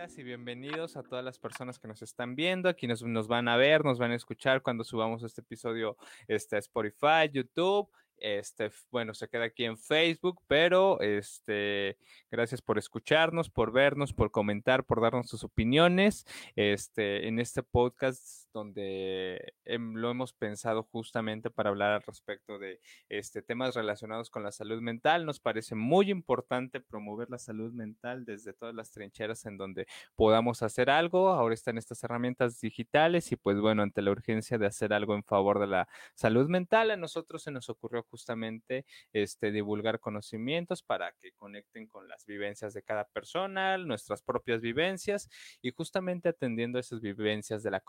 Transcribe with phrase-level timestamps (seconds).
[0.00, 3.58] y bienvenidos a todas las personas que nos están viendo, aquí nos, nos van a
[3.58, 7.86] ver, nos van a escuchar cuando subamos este episodio este, a Spotify, YouTube
[8.20, 11.96] este, bueno, se queda aquí en Facebook, pero este,
[12.30, 16.26] gracias por escucharnos, por vernos, por comentar, por darnos sus opiniones.
[16.56, 23.42] Este, en este podcast donde lo hemos pensado justamente para hablar al respecto de este,
[23.42, 28.52] temas relacionados con la salud mental, nos parece muy importante promover la salud mental desde
[28.52, 31.30] todas las trincheras en donde podamos hacer algo.
[31.30, 35.24] Ahora están estas herramientas digitales y pues bueno, ante la urgencia de hacer algo en
[35.24, 41.12] favor de la salud mental, a nosotros se nos ocurrió justamente este, divulgar conocimientos para
[41.20, 45.28] que conecten con las vivencias de cada persona, nuestras propias vivencias
[45.62, 47.82] y justamente atendiendo esas vivencias de la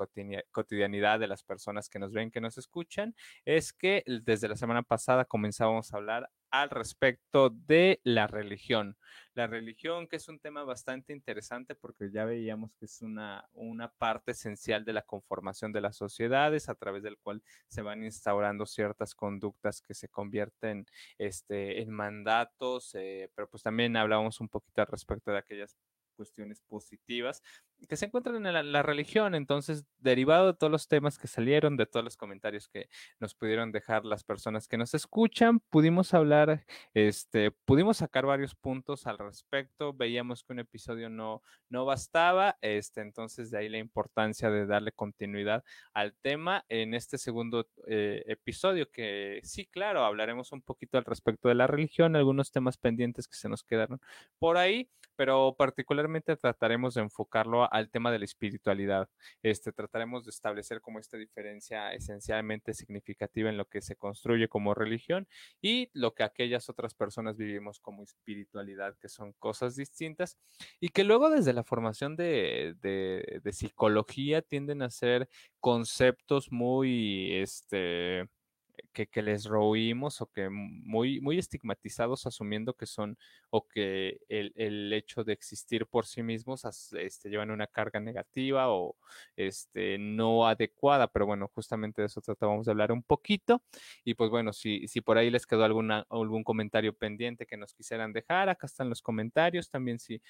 [0.51, 4.83] cotidianidad de las personas que nos ven, que nos escuchan, es que desde la semana
[4.83, 8.97] pasada comenzamos a hablar al respecto de la religión.
[9.33, 13.89] La religión, que es un tema bastante interesante porque ya veíamos que es una, una
[13.89, 18.65] parte esencial de la conformación de las sociedades a través del cual se van instaurando
[18.65, 20.85] ciertas conductas que se convierten
[21.17, 25.77] este, en mandatos, eh, pero pues también hablábamos un poquito al respecto de aquellas
[26.15, 27.41] cuestiones positivas
[27.87, 29.35] que se encuentran en la, religión.
[29.35, 33.71] Entonces, derivado de todos los temas que salieron, de todos los comentarios que nos pudieron
[33.71, 39.93] dejar las personas que nos escuchan, pudimos hablar, este, pudimos sacar varios puntos al respecto.
[39.93, 44.91] Veíamos que un episodio no, no bastaba, este, entonces de ahí la importancia de darle
[44.91, 51.05] continuidad al tema en este segundo eh, episodio, que sí, claro, hablaremos un poquito al
[51.05, 53.99] respecto de la religión, algunos temas pendientes que se nos quedaron
[54.39, 59.09] por ahí, pero particularmente trataremos de enfocarlo al tema de la espiritualidad.
[59.41, 64.73] Este, trataremos de establecer como esta diferencia esencialmente significativa en lo que se construye como
[64.73, 65.27] religión
[65.61, 70.37] y lo que aquellas otras personas vivimos como espiritualidad, que son cosas distintas
[70.79, 75.29] y que luego desde la formación de, de psicología tienden a ser
[75.59, 78.27] conceptos muy, este,
[78.93, 83.17] que, les roímos o que muy, muy estigmatizados asumiendo que son
[83.49, 88.95] o que el, hecho de existir por sí mismos este, llevan una carga negativa o
[89.35, 93.63] este, no adecuada, pero bueno, justamente de eso tratábamos de hablar un poquito.
[94.03, 97.73] Y pues bueno, si, si por ahí les quedó alguna, algún comentario pendiente que nos
[97.73, 100.21] quisieran dejar, acá están los comentarios, también si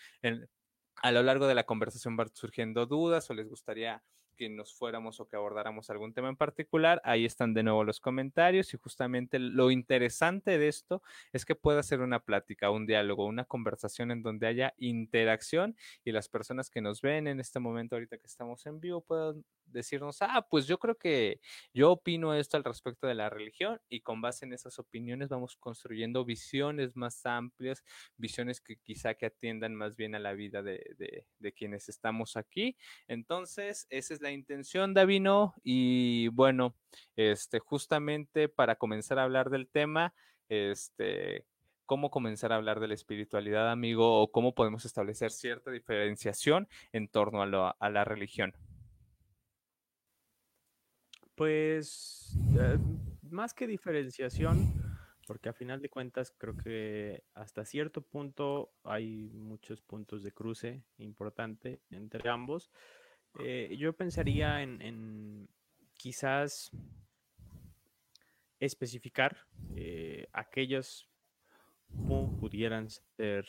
[1.01, 4.03] a lo largo de la conversación van surgiendo dudas o les gustaría
[4.41, 7.99] que nos fuéramos o que abordáramos algún tema en particular, ahí están de nuevo los
[7.99, 13.27] comentarios y justamente lo interesante de esto es que pueda ser una plática, un diálogo,
[13.27, 17.95] una conversación en donde haya interacción y las personas que nos ven en este momento
[17.95, 21.39] ahorita que estamos en vivo puedan decirnos, ah, pues yo creo que
[21.73, 25.55] yo opino esto al respecto de la religión y con base en esas opiniones vamos
[25.55, 27.83] construyendo visiones más amplias,
[28.17, 32.77] visiones que quizá que atiendan más bien a la vida de, de, quienes estamos aquí.
[33.07, 36.75] Entonces, esa es la intención, Davino, y bueno,
[37.15, 40.13] este, justamente para comenzar a hablar del tema,
[40.49, 41.45] este,
[41.85, 47.07] cómo comenzar a hablar de la espiritualidad, amigo, o cómo podemos establecer cierta diferenciación en
[47.07, 48.53] torno a, a la religión.
[51.35, 52.77] Pues eh,
[53.23, 54.73] más que diferenciación,
[55.25, 60.83] porque a final de cuentas creo que hasta cierto punto hay muchos puntos de cruce
[60.97, 62.69] importante entre ambos.
[63.39, 65.47] Eh, yo pensaría en,
[65.93, 66.71] quizás
[68.59, 69.37] especificar
[69.75, 71.09] eh, aquellos
[72.39, 73.45] pudieran ser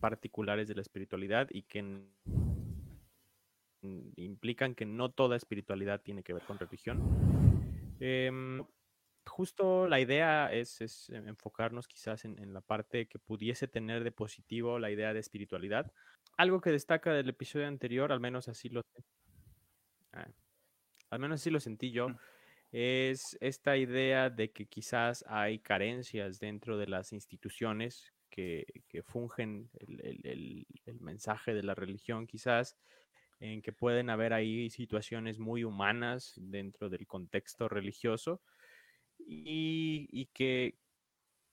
[0.00, 2.04] particulares de la espiritualidad y que
[4.16, 7.00] implican que no toda espiritualidad tiene que ver con religión.
[7.98, 8.64] Em,
[9.26, 14.90] justo la idea es, enfocarnos quizás en, la parte que pudiese tener de positivo la
[14.90, 15.92] idea de espiritualidad.
[16.36, 18.82] Algo que destaca del episodio anterior, al menos así lo,
[20.12, 20.28] ah,
[21.10, 22.08] al menos así lo sentí yo,
[22.72, 28.64] es esta idea de que quizás hay carencias dentro de las instituciones que,
[29.04, 30.66] fungen el,
[31.00, 32.76] mensaje de la religión quizás
[33.40, 38.40] en que pueden haber ahí situaciones muy humanas dentro del contexto religioso
[39.18, 40.76] y, que,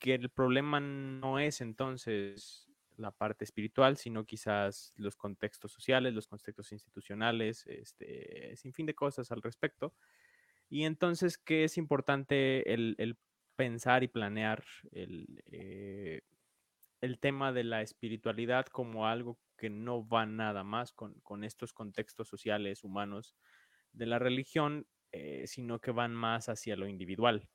[0.02, 2.67] el problema no es entonces
[2.98, 8.96] la parte espiritual, sino quizás los contextos sociales, los contextos institucionales, este, sin fin de
[8.96, 9.94] cosas al respecto.
[10.70, 13.18] Y entonces, ¿qué es importante el,
[13.56, 16.22] pensar y planear el, eh,
[17.02, 22.28] el tema de la espiritualidad como algo que no va nada más con, estos contextos
[22.28, 23.36] sociales humanos
[23.92, 27.50] de la religión, eh, sino que van más hacia lo individual.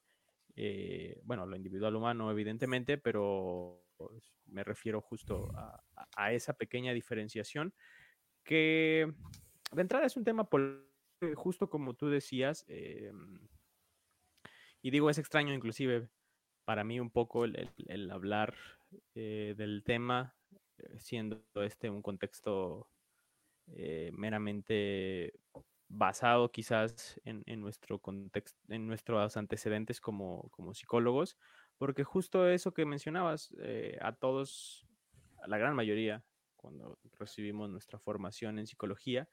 [0.57, 3.85] Eh, bueno, lo individual humano, evidentemente, pero
[4.47, 7.75] me refiero justo a, esa pequeña diferenciación
[8.45, 9.13] que
[9.73, 10.49] de entrada es un tema
[11.37, 13.49] justo como tú decías, em,
[14.83, 16.09] y digo, es extraño inclusive
[16.65, 18.55] para mí un poco el, hablar
[19.15, 20.35] eh, del tema,
[20.79, 22.89] eh, siendo este un contexto
[23.69, 25.35] eh, meramente
[25.89, 31.37] basado quizás en, nuestro contexto, en nuestros antecedentes como, como, psicólogos,
[31.83, 33.53] porque justo eso que mencionabas,
[34.01, 34.87] a todos,
[35.43, 36.23] a la gran mayoría,
[36.55, 39.29] cuando recibimos nuestra formación en psicología,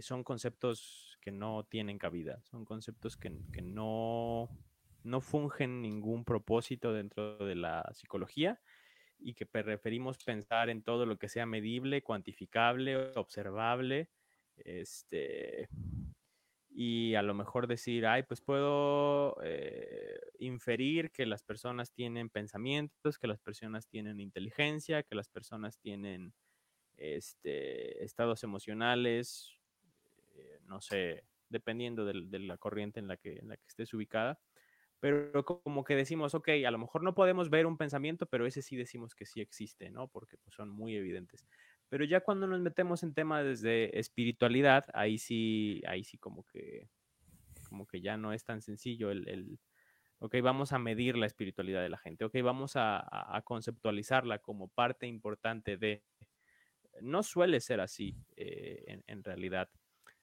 [0.00, 4.50] son conceptos que no tienen cabida, son conceptos que, que no
[5.02, 8.60] no fungen ningún propósito dentro de la psicología
[9.18, 14.10] y que preferimos pensar en todo lo que sea medible, cuantificable, observable,
[14.58, 15.70] este,
[16.78, 23.18] y a lo mejor decir, ay, pues puedo eh, inferir que las personas tienen pensamientos,
[23.18, 26.34] que las personas tienen inteligencia, que las personas tienen
[26.98, 29.58] este, estados emocionales,
[30.34, 34.38] eh, no sé, dependiendo de, la corriente en la que, en la que estés ubicada
[34.98, 38.62] pero como que decimos, ok, a lo mejor no podemos ver un pensamiento, pero ese
[38.62, 40.08] sí decimos que sí existe, ¿no?
[40.08, 41.46] Porque pues, son muy evidentes.
[41.88, 46.88] Pero ya cuando nos metemos en temas de espiritualidad, ahí sí, ahí sí como que,
[47.68, 49.58] como que ya no es tan sencillo el, el
[50.18, 55.06] ok, vamos a medir la espiritualidad de la gente, ok, vamos a, conceptualizarla como parte
[55.06, 56.02] importante de...
[57.02, 59.68] No suele ser así eh, en, realidad.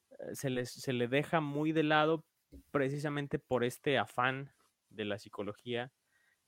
[0.10, 2.26] Eh, se, se le deja muy de lado
[2.72, 4.52] precisamente por este afán
[4.90, 5.92] de la psicología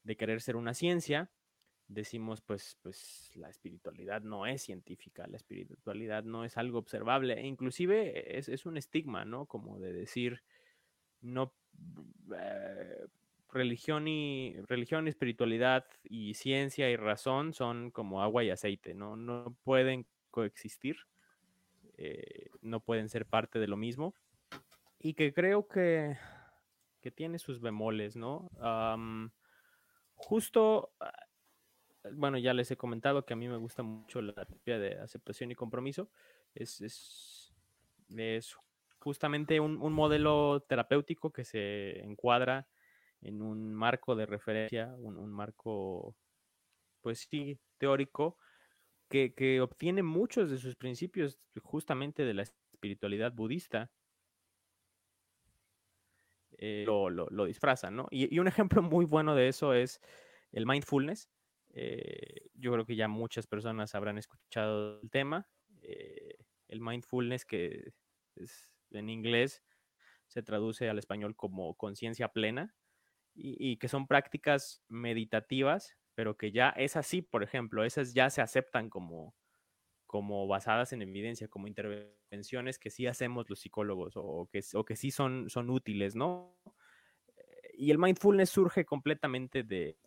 [0.03, 1.31] de querer ser una ciencia,
[1.87, 7.45] decimos pues, pues la espiritualidad no es científica, la espiritualidad no es algo observable, e
[7.45, 9.45] inclusive es, un estigma, ¿no?
[9.45, 10.41] Como de decir,
[11.21, 11.53] no,
[12.37, 13.05] eh,
[13.51, 19.15] religión, y, religión, espiritualidad y ciencia y razón son como agua y aceite, ¿no?
[19.15, 20.97] No pueden coexistir,
[21.97, 24.15] eh, no pueden ser parte de lo mismo,
[24.99, 26.17] y que creo que
[27.05, 28.49] que tiene sus bemoles, ¿no?
[30.15, 31.11] justo, ah,
[32.13, 35.51] bueno, ya les he comentado que a mí me gusta mucho la terapia de aceptación
[35.51, 36.09] y compromiso.
[36.53, 38.55] Es, es,
[38.99, 42.67] justamente un, modelo terapéutico que se encuadra
[43.21, 46.15] en un marco de referencia, un, marco,
[47.01, 48.37] pues sí, teórico,
[49.09, 53.91] que, que, obtiene muchos de sus principios justamente de la espiritualidad budista
[56.57, 57.29] eh, lo, lo,
[57.91, 58.07] ¿no?
[58.11, 60.01] Y, un ejemplo muy bueno de eso es
[60.51, 61.29] el mindfulness.
[61.75, 65.47] Eh, yo creo que ya muchas personas habrán escuchado el tema.
[65.81, 66.37] Eh,
[66.69, 67.93] el mindfulness, que
[68.35, 69.61] es, en inglés
[70.27, 72.73] se traduce al español como conciencia plena,
[73.37, 78.41] y, que son prácticas meditativas, pero que ya es así, por ejemplo, esas ya se
[78.41, 79.35] aceptan como,
[80.05, 84.95] como basadas en evidencia, como intervenciones que sí hacemos los psicólogos o que, o que
[84.95, 86.57] sí son, son útiles, ¿no?
[87.35, 89.97] Eh, y el mindfulness surge completamente de...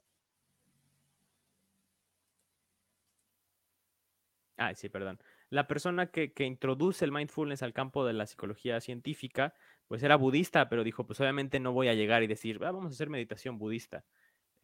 [4.59, 5.21] Ah, sí, perdón.
[5.51, 9.55] La persona que, introduce el mindfulness al campo de la psicología científica,
[9.87, 12.93] pues era budista, pero dijo, pues obviamente no voy a llegar y decir, ah, vamos
[12.93, 14.05] a hacer meditación budista,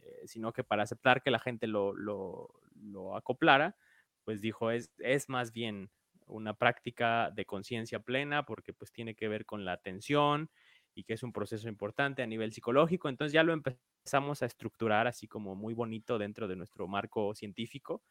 [0.00, 3.76] eh, sino que para aceptar que la gente lo, lo, lo acoplara,
[4.25, 5.90] pues dijo, es, es más bien
[6.26, 10.50] una práctica de conciencia plena porque pues tiene que ver con la atención
[10.95, 13.09] y que es un proceso importante a nivel psicológico.
[13.09, 18.02] Entonces ya lo empezamos a estructurar así como muy bonito dentro de nuestro marco científico,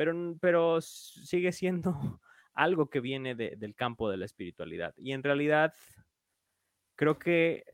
[0.00, 1.92] pero, pero sigue siendo
[2.54, 4.94] algo que viene del campo de la espiritualidad.
[4.96, 5.74] Y en realidad
[6.96, 7.64] creo que eh,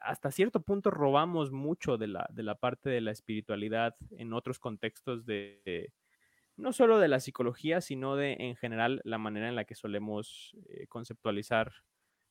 [0.00, 4.60] hasta cierto punto robamos mucho de la, de la parte de la espiritualidad en otros
[4.60, 5.92] contextos de
[6.56, 10.56] no solo de la psicología, sino de en general la manera en la que solemos
[10.68, 11.72] eh, conceptualizar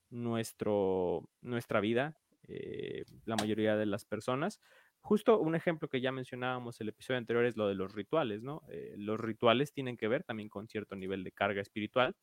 [0.09, 4.61] nuestro, nuestra vida, eh, la mayoría de las personas.
[5.05, 8.63] Justo un ejemplo que ya mencionábamos el episodio anterior es lo de los rituales, ¿no?
[8.69, 12.15] Eh, los rituales tienen que ver también con cierto nivel de carga espiritual,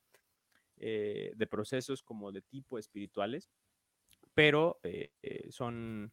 [0.77, 3.49] de procesos como de tipo espirituales,
[4.35, 4.81] pero
[5.51, 6.11] son,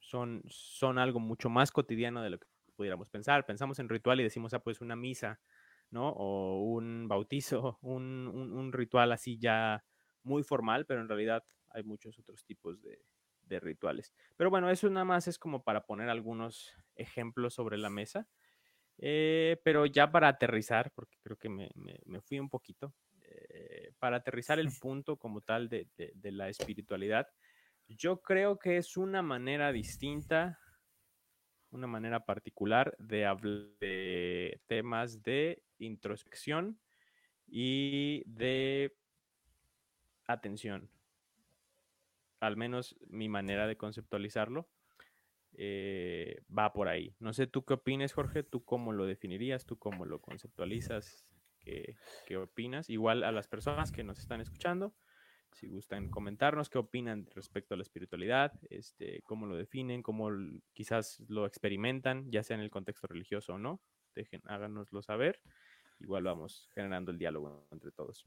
[0.00, 2.46] son, son algo mucho más cotidiano de lo que
[2.76, 3.44] pudiéramos pensar.
[3.44, 5.40] Pensamos en ritual y decimos, ah, pues una misa,
[5.90, 6.10] ¿no?
[6.10, 9.84] O un bautizo, un, ritual así ya
[10.22, 13.00] muy formal, pero en realidad hay muchos otros tipos de,
[13.48, 14.12] rituales.
[14.36, 18.28] Pero bueno, eso nada más es como para poner algunos ejemplos sobre la mesa.
[18.98, 21.70] Eh, pero ya para aterrizar, porque creo que me,
[22.22, 27.28] fui un poquito, eh, para aterrizar el punto como tal de, de, la espiritualidad,
[27.88, 30.58] yo creo que es una manera distinta
[31.70, 36.80] una manera particular de hablar de temas de introspección
[37.46, 38.96] y de
[40.26, 40.90] atención.
[42.40, 44.68] Al menos mi manera de conceptualizarlo
[45.54, 47.14] eh, va por ahí.
[47.18, 51.26] No sé tú qué opinas, Jorge, tú cómo lo definirías, tú cómo lo conceptualizas,
[51.60, 52.90] qué, qué opinas.
[52.90, 54.94] Igual a las personas que nos están escuchando,
[55.52, 60.28] si gustan comentarnos qué opinan respecto a la espiritualidad, este, cómo lo definen, cómo
[60.74, 63.80] quizás lo experimentan, ya sea en el contexto religioso o no,
[64.14, 65.40] dejen, háganoslo saber.
[65.98, 68.26] Igual vamos generando el diálogo entre todos.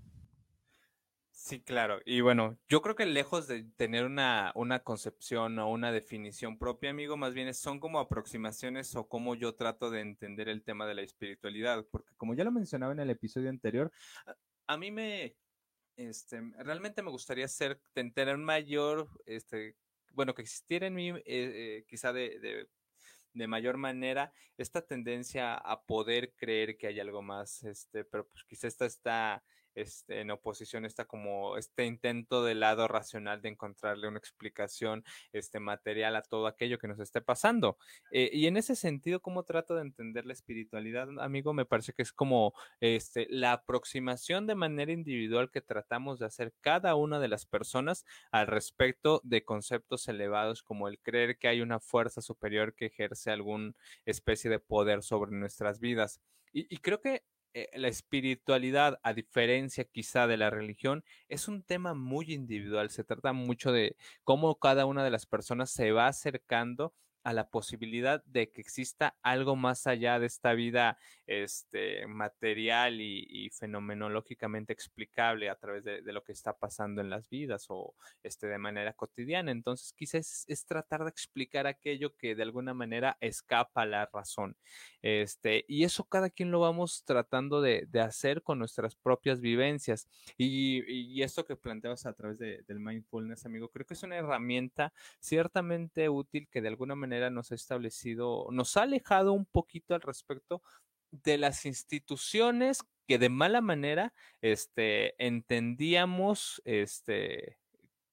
[1.41, 1.99] Sí, claro.
[2.05, 6.89] Y bueno, yo creo que lejos de tener una, una concepción o una definición propia,
[6.89, 10.95] amigo, más bien son como aproximaciones o cómo yo trato de entender el tema de
[10.95, 13.89] la espiritualidad, porque como ya lo mencionaba en el episodio anterior,
[14.67, 15.37] a, mí me,
[15.95, 19.77] este, realmente me gustaría ser, tener un mayor, este,
[20.11, 22.69] bueno, que existiera en mí, eh, eh, quizá de, de,
[23.33, 28.43] de, mayor manera, esta tendencia a poder creer que hay algo más, este, pero pues
[28.43, 29.41] quizá esta está
[29.81, 35.59] este, en oposición está como este intento del lado racional de encontrarle una explicación este,
[35.59, 37.77] material a todo aquello que nos esté pasando.
[38.11, 41.53] Eh, y en ese sentido, ¿cómo trato de entender la espiritualidad, amigo?
[41.53, 46.53] Me parece que es como este, la aproximación de manera individual que tratamos de hacer
[46.61, 51.61] cada una de las personas al respecto de conceptos elevados como el creer que hay
[51.61, 53.73] una fuerza superior que ejerce alguna
[54.05, 56.19] especie de poder sobre nuestras vidas.
[56.51, 61.93] y creo que eh, la espiritualidad, a diferencia quizá de la religión, es un tema
[61.93, 62.89] muy individual.
[62.89, 67.49] Se trata mucho de cómo cada una de las personas se va acercando a la
[67.49, 70.97] posibilidad de que exista algo más allá de esta vida
[71.27, 77.65] este, material y, fenomenológicamente explicable a través de, lo que está pasando en las vidas
[77.69, 79.51] o este, de manera cotidiana.
[79.51, 84.55] Entonces, quizás es, tratar de explicar aquello que de alguna manera escapa a la razón.
[85.01, 90.07] Este, y eso cada quien lo vamos tratando de, hacer con nuestras propias vivencias.
[90.37, 94.93] Y, y esto que planteas a través del mindfulness, amigo, creo que es una herramienta
[95.19, 100.01] ciertamente útil que de alguna manera nos ha establecido, nos ha alejado un poquito al
[100.01, 100.61] respecto
[101.11, 107.57] de las instituciones que de mala manera este, entendíamos, este,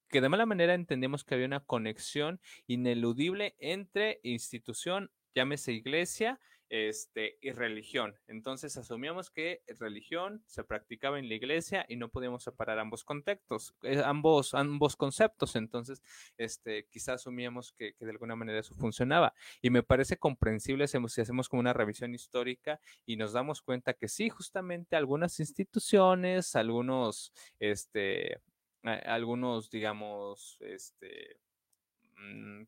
[0.08, 7.38] que de mala manera entendíamos que había una conexión ineludible entre institución, llámese iglesia, este,
[7.40, 8.14] y religión.
[8.26, 13.74] Entonces asumíamos que religión se practicaba en la iglesia y no podíamos separar ambos contextos,
[13.82, 15.56] eh, ambos, ambos conceptos.
[15.56, 16.02] Entonces,
[16.36, 19.34] este, quizás asumíamos que, de alguna manera eso funcionaba.
[19.62, 24.08] Y me parece comprensible si hacemos como una revisión histórica y nos damos cuenta que
[24.08, 28.40] sí, justamente algunas instituciones, algunos, este,
[28.82, 31.38] algunos, digamos, este,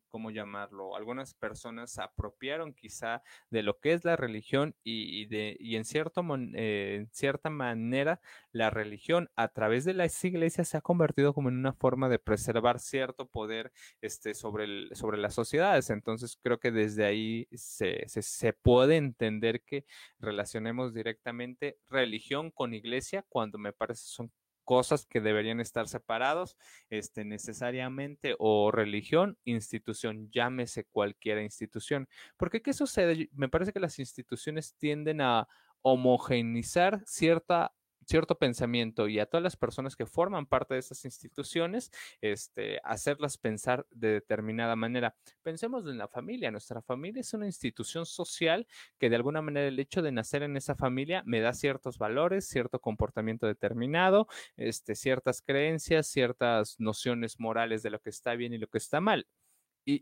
[0.07, 0.95] ¿cómo llamarlo?
[0.95, 5.85] Algunas personas se apropiaron quizá de lo que es la religión y, de, y en,
[5.85, 6.23] cierto,
[6.55, 11.57] eh, cierta manera la religión a través de las iglesias se ha convertido como en
[11.57, 15.89] una forma de preservar cierto poder este, sobre, el, sobre las sociedades.
[15.89, 19.85] Entonces creo que desde ahí se, se, se puede entender que
[20.19, 24.31] relacionemos directamente religión con iglesia cuando me parece son
[24.69, 26.55] cosas que deberían estar separados
[26.91, 32.07] este, necesariamente o religión, institución, llámese cualquier institución.
[32.37, 33.31] Porque ¿qué sucede?
[33.33, 35.47] Me parece que las instituciones tienden a
[35.81, 37.73] homogeneizar cierta
[38.09, 43.37] cierto pensamiento y a todas las personas que forman parte de esas instituciones, este, hacerlas
[43.37, 45.15] pensar de determinada manera.
[45.43, 46.49] Pensemos en la familia.
[46.49, 50.57] Nuestra familia es una institución social que de alguna manera el hecho de nacer en
[50.57, 57.83] esa familia me da ciertos valores, cierto comportamiento determinado, este, ciertas creencias, ciertas nociones morales
[57.83, 59.27] de lo que está bien y lo que está mal.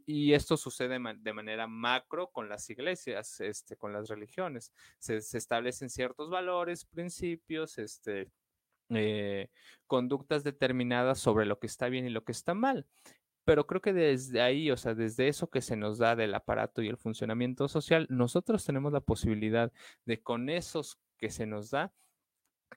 [0.05, 4.73] Y, esto sucede de manera macro con las iglesias, este, con las religiones.
[4.99, 8.29] Se, establecen ciertos valores, principios, este,
[8.89, 9.49] eh,
[9.85, 12.85] conductas determinadas sobre lo que está bien y lo que está mal.
[13.45, 16.81] Pero creo que desde ahí, o sea, desde eso que se nos da del aparato
[16.81, 19.71] y el funcionamiento social, nosotros tenemos la posibilidad
[20.05, 21.93] de con esos que se nos da,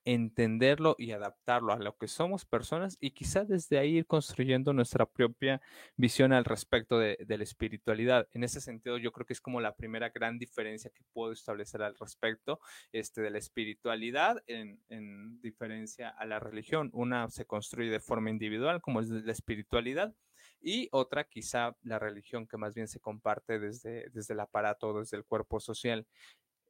[0.05, 5.07] entenderlo y adaptarlo a lo que somos personas y quizá desde ahí ir construyendo nuestra
[5.07, 5.61] propia
[5.97, 8.29] visión al respecto de, la espiritualidad.
[8.33, 11.83] En ese sentido, yo creo que es como la primera gran diferencia que puedo establecer
[11.83, 12.61] al respecto
[12.93, 16.91] este, de la espiritualidad en, en diferencia a la religión.
[16.93, 20.15] Una se construye de forma individual, como es la espiritualidad,
[20.63, 25.17] y otra quizá la religión que más bien se comparte desde, desde el aparato, desde
[25.17, 26.07] el cuerpo social.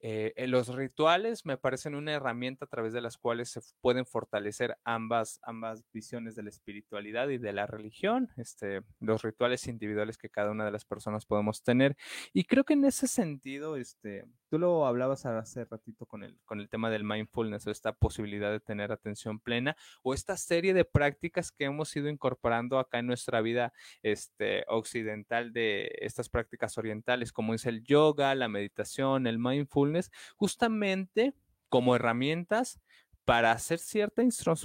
[0.02, 4.78] Eh, los rituales me parecen una herramienta a través de las cuales se pueden fortalecer
[4.82, 10.30] ambas, ambas visiones de la espiritualidad y de la religión, este, los rituales individuales que
[10.30, 11.96] cada una de las personas podemos tener.
[12.32, 16.60] Y creo que en ese sentido, este, tú lo hablabas hace ratito con el, con
[16.60, 21.52] el tema del mindfulness, esta posibilidad de tener atención plena o esta serie de prácticas
[21.52, 27.54] que hemos ido incorporando acá en nuestra vida este, occidental de estas prácticas orientales, como
[27.54, 31.32] es el yoga, la meditación, el mindfulness justamente
[31.68, 32.80] como herramientas
[33.24, 34.24] para hacer cierta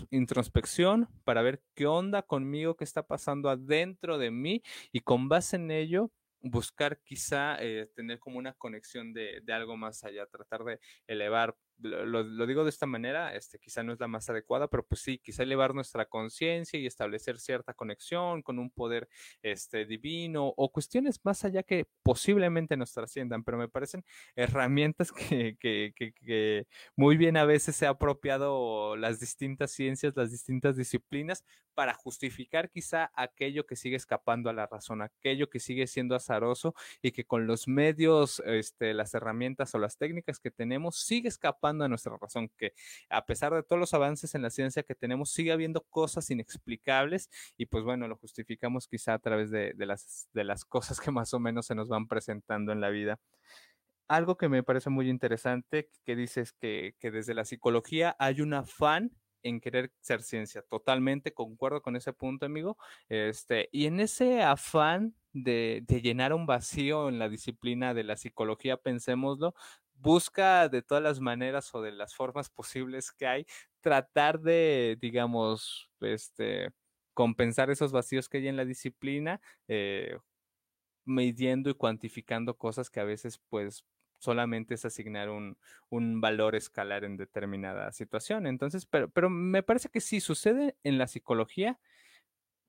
[0.10, 5.58] introspección, para ver qué onda conmigo, qué está pasando adentro de mí y con base
[5.58, 6.10] en ello
[6.46, 11.56] buscar quizá eh, tener como una conexión de, de, algo más allá, tratar de elevar
[11.80, 15.18] lo, digo de esta manera, este, quizá no es la más adecuada, pero pues sí,
[15.18, 19.10] quizá elevar nuestra conciencia y establecer cierta conexión con un poder
[19.42, 24.06] este, divino o cuestiones más allá que posiblemente nos trasciendan, pero me parecen
[24.36, 30.32] herramientas que, que, que, muy bien a veces se ha apropiado las distintas ciencias, las
[30.32, 35.88] distintas disciplinas para justificar quizá aquello que sigue escapando a la razón, aquello que sigue
[35.88, 40.96] siendo azaroso y que con los medios, este, las herramientas o las técnicas que tenemos
[40.96, 42.74] sigue escapando a nuestra razón, que
[43.10, 47.30] a pesar de todos los avances en la ciencia que tenemos, sigue habiendo cosas inexplicables
[47.58, 51.34] y pues bueno, lo justificamos quizá a través de, las, de las cosas que más
[51.34, 53.20] o menos se nos van presentando en la vida.
[54.08, 58.54] Algo que me parece muy interesante, que dices que, que desde la psicología hay un
[58.54, 59.12] afán
[59.46, 60.64] en querer ser ciencia.
[60.64, 62.78] Totalmente concuerdo con ese punto, amigo.
[63.10, 68.18] Este, y en ese afán de, de, llenar un vacío en la disciplina de la
[68.18, 69.54] psicología, pensémoslo,
[69.96, 73.46] busca de todas las maneras o de las formas posibles que hay,
[73.82, 76.72] tratar de, digamos, este,
[77.14, 80.18] compensar esos vacíos que hay en la disciplina, eh,
[81.06, 83.86] midiendo y cuantificando cosas que a veces, pues,
[84.20, 85.58] solamente es asignar un,
[85.90, 88.48] un, valor escalar en determinada situación.
[88.48, 91.80] Entonces, pero, pero me parece que sí sucede en la psicología,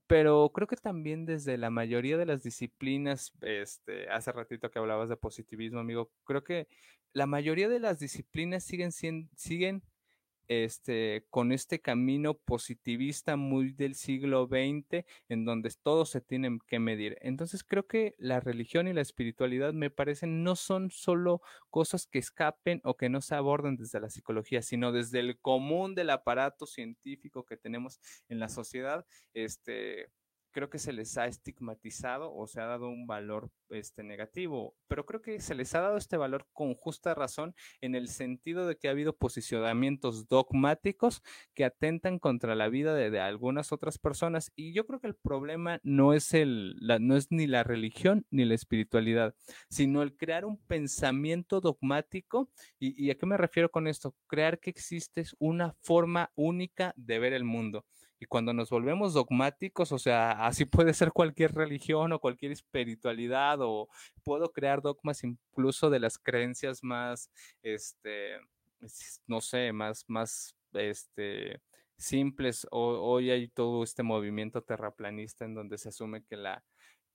[0.07, 5.09] pero creo que también desde la mayoría de las disciplinas, este, hace ratito que hablabas
[5.09, 6.69] de positivismo, amigo, creo que
[7.13, 9.83] la mayoría de las disciplinas siguen, siguen
[10.49, 16.79] este, con este camino positivista muy del siglo XX, en donde todo se tiene que
[16.79, 17.19] medir.
[17.21, 22.19] Entonces creo que la religión y la espiritualidad me parecen no son solo cosas que
[22.19, 26.67] escapen o que no se aborden desde la psicología, sino desde el común del aparato
[26.67, 30.11] científico que tenemos en la sociedad, este,
[30.57, 35.05] creo que se les ha estigmatizado o se ha dado un valor este, negativo, pero
[35.05, 38.79] creo que se les ha dado este valor con justa razón en el sentido de
[38.79, 44.73] que ha habido posicionamientos dogmáticos que atentan contra la vida de, algunas otras personas y
[44.73, 48.55] yo creo que el problema no es, el, no es ni la religión ni la
[48.55, 49.35] espiritualidad,
[49.69, 54.59] sino el crear un pensamiento dogmático y, y a qué me refiero con esto, crear
[54.59, 57.85] que existe una forma única de ver el mundo.
[58.19, 63.59] Y cuando nos volvemos dogmáticos, o sea, así puede ser cualquier religión o cualquier espiritualidad,
[63.61, 63.89] o
[64.25, 67.31] puedo crear dogmas incluso de las creencias más,
[67.63, 68.39] este,
[69.27, 71.61] no sé, más, más, este,
[71.97, 72.67] simples.
[72.71, 76.65] hoy hay todo este movimiento terraplanista en donde se asume que la,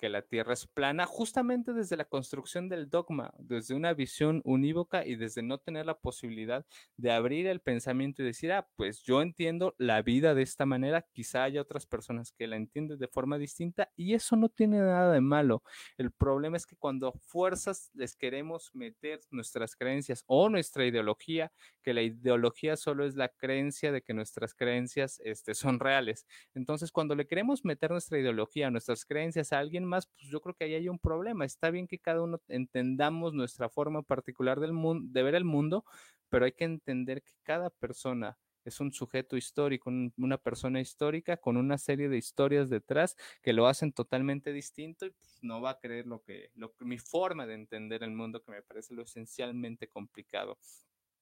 [0.01, 5.05] que la Tierra es plana, justamente desde la construcción del dogma, desde una visión unívoca
[5.05, 6.65] y desde no tener la posibilidad
[6.97, 11.05] de abrir el pensamiento y decir, ah, pues yo entiendo la vida de esta manera,
[11.13, 15.13] quizá haya otras personas que la entienden de forma distinta y eso no tiene nada
[15.13, 15.61] de malo.
[15.99, 21.51] El problema es que cuando fuerzas les queremos meter nuestras creencias o nuestra ideología,
[21.83, 26.25] que la ideología solo es la creencia de que nuestras creencias este, son reales.
[26.55, 30.65] Entonces, cuando le queremos meter nuestra ideología, nuestras creencias a alguien pues yo creo que
[30.65, 31.45] ahí hay un problema.
[31.45, 35.85] Está bien que cada uno entendamos nuestra forma particular del mundo, de ver el mundo,
[36.29, 41.57] pero hay que entender que cada persona es un sujeto histórico, una persona histórica con
[41.57, 45.79] una serie de historias detrás que lo hacen totalmente distinto y pues, no va a
[45.79, 50.57] creer lo que mi forma de entender el mundo que me parece lo esencialmente complicado.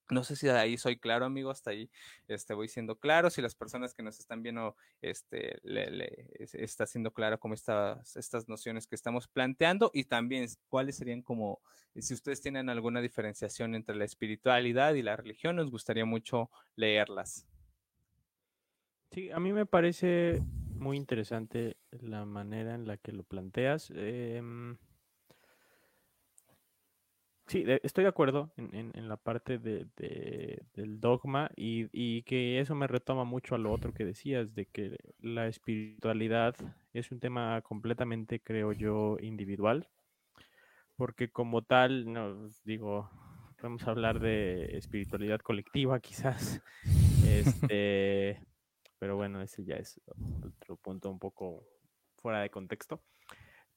[0.09, 1.89] No sé si de ahí soy claro, amigo, hasta ahí
[2.27, 3.29] este, voy siendo claro.
[3.29, 8.47] Si las personas que nos están viendo este, le, está siendo claro como estas, estas
[8.47, 11.61] nociones que estamos planteando y también cuáles serían como,
[11.95, 17.45] si ustedes tienen alguna diferenciación entre la espiritualidad y la religión, nos gustaría mucho leerlas.
[19.11, 20.41] Sí, a mí me parece
[20.75, 23.91] muy interesante la manera en la que lo planteas.
[23.95, 24.41] Eh,
[27.49, 29.87] Sí, estoy de acuerdo en, la parte de,
[30.75, 34.97] del dogma y, que eso me retoma mucho a lo otro que decías, de que
[35.19, 36.55] la espiritualidad
[36.93, 39.87] es un tema completamente, creo yo, individual,
[40.95, 43.09] porque como tal, no digo,
[43.57, 46.61] podemos hablar de espiritualidad colectiva quizás.
[47.29, 48.41] Este,
[48.97, 50.01] pero bueno, ese ya es
[50.41, 51.63] otro punto un poco
[52.15, 53.01] fuera de contexto.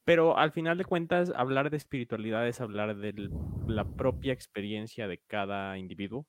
[0.04, 3.30] Pero al final de cuentas, hablar de espiritualidad es hablar de
[3.68, 6.26] la propia experiencia de cada individuo.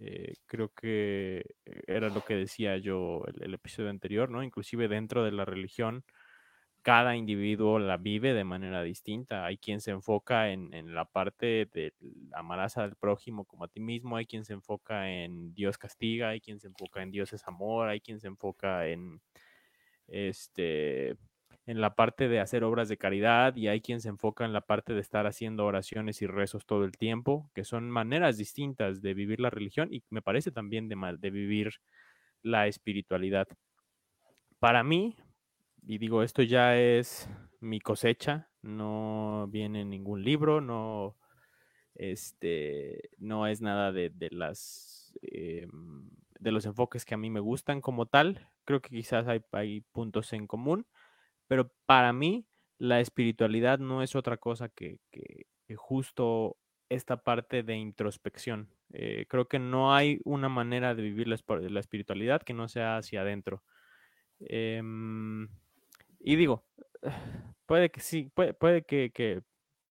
[0.00, 1.44] Eh, creo que
[1.86, 4.42] era lo que decía yo el, episodio anterior, ¿no?
[4.42, 6.04] Inclusive dentro de la religión,
[6.82, 9.46] cada individuo la vive de manera distinta.
[9.46, 11.94] Hay quien se enfoca en, en, la parte de
[12.32, 16.40] amarás al prójimo como a ti mismo, hay quien se enfoca en Dios castiga, hay
[16.40, 19.20] quien se enfoca en Dios es amor, hay quien se enfoca en
[20.08, 21.16] este
[21.66, 24.62] en la parte de hacer obras de caridad y hay quien se enfoca en la
[24.62, 29.14] parte de estar haciendo oraciones y rezos todo el tiempo, que son maneras distintas de
[29.14, 31.74] vivir la religión y me parece también de, de vivir
[32.42, 33.48] la espiritualidad.
[34.58, 35.16] Para mí,
[35.86, 37.28] y digo, esto ya es
[37.60, 41.16] mi cosecha, no viene en ningún libro, no,
[41.94, 45.66] este, no es nada de, de las eh,
[46.40, 48.48] de los enfoques que a mí me gustan como tal.
[48.64, 50.86] Creo que quizás hay, hay puntos en común,
[51.48, 52.46] pero para mí
[52.78, 56.56] la espiritualidad no es otra cosa que, que, que justo
[56.88, 58.68] esta parte de introspección.
[58.92, 62.98] Eh, creo que no hay una manera de vivir la, la espiritualidad que no sea
[62.98, 63.62] hacia adentro.
[64.40, 64.82] Eh,
[66.20, 66.64] y digo,
[67.66, 69.42] puede que sí, puede, puede que, que,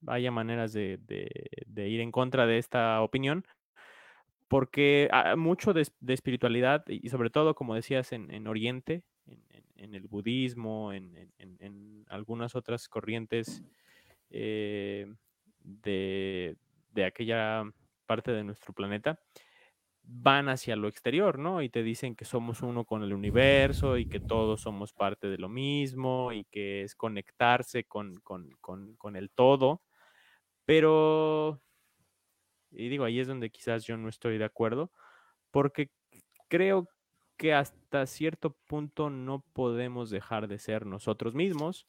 [0.07, 1.29] haya maneras de, de,
[1.67, 3.45] de, ir en contra de esta opinión,
[4.47, 9.95] porque mucho de, de espiritualidad, y sobre todo, como decías, en, en Oriente, en, en,
[9.95, 13.63] el budismo, en, algunas otras corrientes
[14.29, 15.11] eh,
[15.59, 16.57] de,
[16.91, 17.63] de aquella
[18.05, 19.19] parte de nuestro planeta,
[20.03, 21.61] van hacia lo exterior, ¿no?
[21.61, 25.37] Y te dicen que somos uno con el universo y que todos somos parte de
[25.37, 29.81] lo mismo y que es conectarse con, con, con, con el todo.
[30.65, 31.61] Pero,
[32.71, 34.91] y digo, ahí es donde quizás yo no estoy de acuerdo,
[35.51, 35.91] porque
[36.49, 36.87] creo
[37.41, 41.87] que hasta cierto punto no podemos dejar de ser nosotros mismos,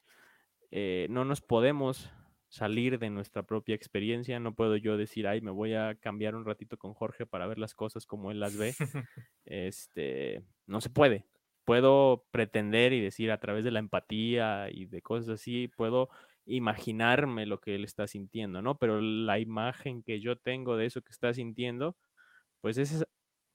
[0.70, 2.10] eh, no nos podemos
[2.48, 4.40] salir de nuestra propia experiencia.
[4.40, 7.58] No puedo yo decir, ay, me voy a cambiar un ratito con Jorge para ver
[7.58, 8.72] las cosas como él las ve.
[9.44, 11.26] este, no se puede.
[11.66, 16.08] Puedo pretender y decir a través de la empatía y de cosas así, puedo
[16.46, 18.78] imaginarme lo que él está sintiendo, ¿no?
[18.78, 21.94] Pero la imagen que yo tengo de eso que está sintiendo,
[22.62, 23.04] pues es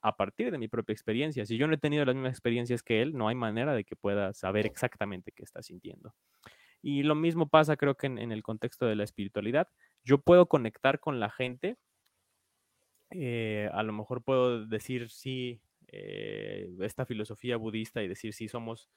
[0.01, 1.45] a partir de mi propia experiencia.
[1.45, 3.95] Si yo no he tenido las mismas experiencias que él, no hay manera de que
[3.95, 6.13] pueda saber exactamente qué está sintiendo.
[6.81, 9.69] Y lo mismo pasa creo que en, en el contexto de la espiritualidad.
[10.03, 11.77] Yo puedo conectar con la gente,
[13.09, 18.89] eh, a lo mejor puedo decir sí, eh, esta filosofía budista y decir sí, somos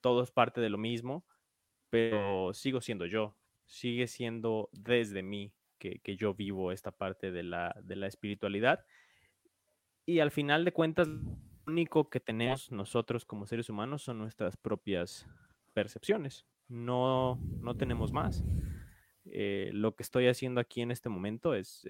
[0.00, 1.24] todos parte de lo mismo,
[1.90, 3.36] pero sigo siendo yo,
[3.66, 8.84] sigue siendo desde mí que, que yo vivo esta parte de la, de la espiritualidad.
[10.10, 11.20] Y al final de cuentas, lo
[11.66, 15.26] único que tenemos nosotros como seres humanos son nuestras propias
[15.72, 18.42] percepciones no, no tenemos más.
[19.26, 21.84] Eh, lo que estoy haciendo aquí en este momento es,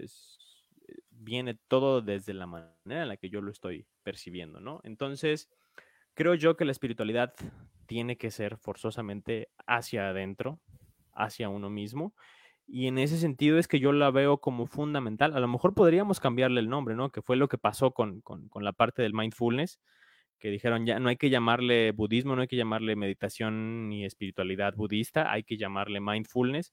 [0.88, 4.80] eh, viene todo desde la manera en la que yo lo estoy percibiendo, ¿no?
[4.82, 5.48] Entonces,
[6.14, 7.34] creo yo que la espiritualidad
[7.86, 10.60] tiene que ser forzosamente hacia adentro,
[11.12, 12.14] hacia uno mismo.
[12.72, 15.36] Y en ese sentido es que yo la veo como fundamental.
[15.36, 17.10] A lo mejor podríamos cambiarle el nombre, ¿no?
[17.10, 19.80] Que fue lo que pasó con, con, la parte del mindfulness
[20.38, 24.74] que dijeron ya no hay que llamarle budismo, no hay que llamarle meditación ni espiritualidad
[24.74, 26.72] budista, hay que llamarle mindfulness.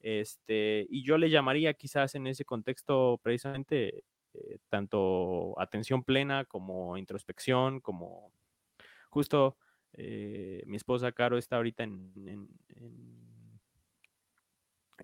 [0.00, 6.98] Este, y yo le llamaría quizás en ese contexto precisamente eh, tanto atención plena como
[6.98, 8.32] introspección, como
[9.08, 9.56] justo
[9.94, 12.12] eh, mi esposa Caro está ahorita en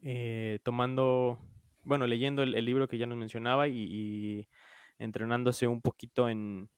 [0.03, 1.39] eh, tomando,
[1.83, 4.49] bueno, leyendo el, el, libro que ya nos mencionaba y, y
[4.99, 6.69] entrenándose un poquito en,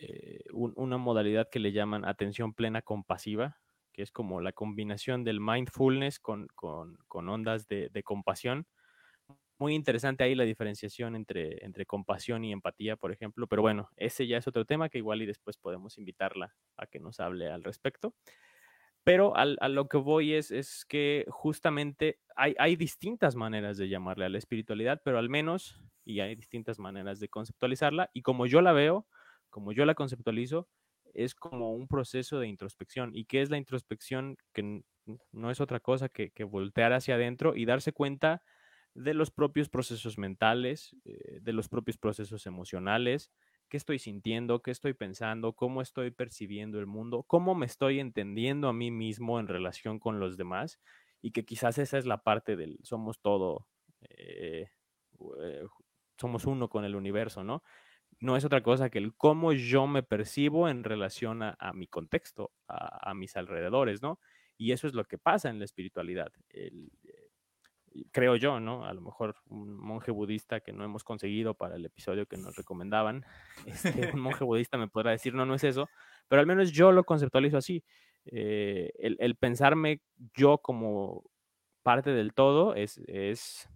[0.00, 3.60] eh, un, una modalidad que le llaman atención plena compasiva,
[3.92, 8.66] que es como la combinación del mindfulness con, con, con ondas de, de, compasión.
[9.58, 14.26] Muy interesante ahí la diferenciación entre, entre compasión y empatía, por ejemplo, pero bueno, ese
[14.26, 17.62] ya es otro tema que igual y después podemos invitarla a que nos hable al
[17.62, 18.14] respecto.
[19.04, 23.88] Pero al, a lo que voy es, es que justamente hay, hay, distintas maneras de
[23.88, 28.46] llamarle a la espiritualidad, pero al menos, y hay distintas maneras de conceptualizarla, y como
[28.46, 29.06] yo la veo,
[29.50, 30.68] como yo la conceptualizo,
[31.12, 33.10] es como un proceso de introspección.
[33.14, 34.36] ¿Y qué es la introspección?
[34.52, 34.82] Que
[35.32, 38.42] no es otra cosa que, que voltear hacia adentro y darse cuenta
[38.94, 43.30] de los propios procesos mentales, eh, de los propios procesos emocionales,
[43.74, 48.68] qué estoy sintiendo, qué estoy pensando, cómo estoy percibiendo el mundo, cómo me estoy entendiendo
[48.68, 50.78] a mí mismo en relación con los demás
[51.20, 53.66] y que quizás esa es la parte del somos todo,
[54.10, 54.68] eh,
[55.42, 55.64] eh,
[56.16, 57.64] somos uno con el universo, ¿no?
[58.20, 62.52] No es otra cosa que el cómo yo me percibo en relación a, mi contexto,
[62.68, 64.20] a, mis alrededores, ¿no?
[64.56, 66.30] Y eso es lo que pasa en la espiritualidad.
[66.48, 66.92] El,
[68.10, 68.84] creo yo, ¿no?
[68.84, 72.56] A lo mejor un monje budista que no hemos conseguido para el episodio que nos
[72.56, 73.24] recomendaban,
[73.66, 75.88] este, un monje budista me podrá decir, no, no es eso,
[76.28, 77.84] pero al menos yo lo conceptualizo así.
[78.26, 80.00] Eh, el, pensarme
[80.34, 81.24] yo como
[81.82, 83.68] parte del todo es, es,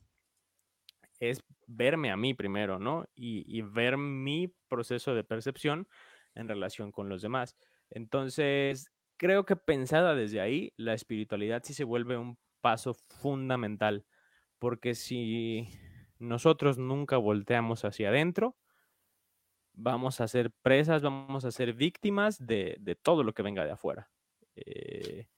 [1.21, 3.05] es verme a mí primero, ¿no?
[3.15, 5.87] Y, y ver mi proceso de percepción
[6.35, 7.57] en relación con los demás.
[7.91, 14.05] Entonces, creo que pensada desde ahí, la espiritualidad sí se vuelve un paso fundamental,
[14.59, 15.69] porque si
[16.19, 18.57] nosotros nunca volteamos hacia adentro,
[19.73, 24.11] vamos a ser presas, vamos a ser víctimas de, todo lo que venga de afuera.
[24.57, 25.29] Eh,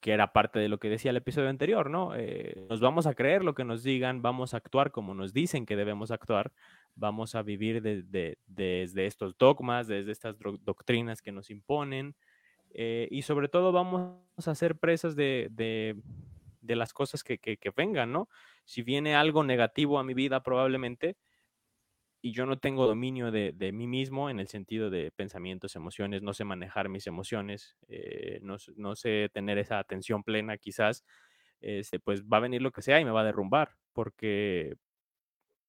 [0.00, 2.14] que era parte de lo que decía el episodio anterior, ¿no?
[2.14, 5.66] Eh, nos vamos a creer lo que nos digan, vamos a actuar como nos dicen
[5.66, 6.52] que debemos actuar,
[6.94, 12.14] vamos a vivir desde estos dogmas, desde estas doctrinas que nos imponen,
[12.72, 18.12] eh, y sobre todo vamos a ser presas de, de, las cosas que, que, vengan,
[18.12, 18.28] ¿no?
[18.64, 21.16] Si viene algo negativo a mi vida probablemente
[22.22, 26.22] y yo no tengo dominio de, de mí mismo en el sentido de pensamientos, emociones,
[26.22, 31.04] no sé manejar mis emociones, eh, no, no, sé tener esa atención plena quizás,
[31.60, 34.76] este, pues va a venir lo que sea y me va a derrumbar porque,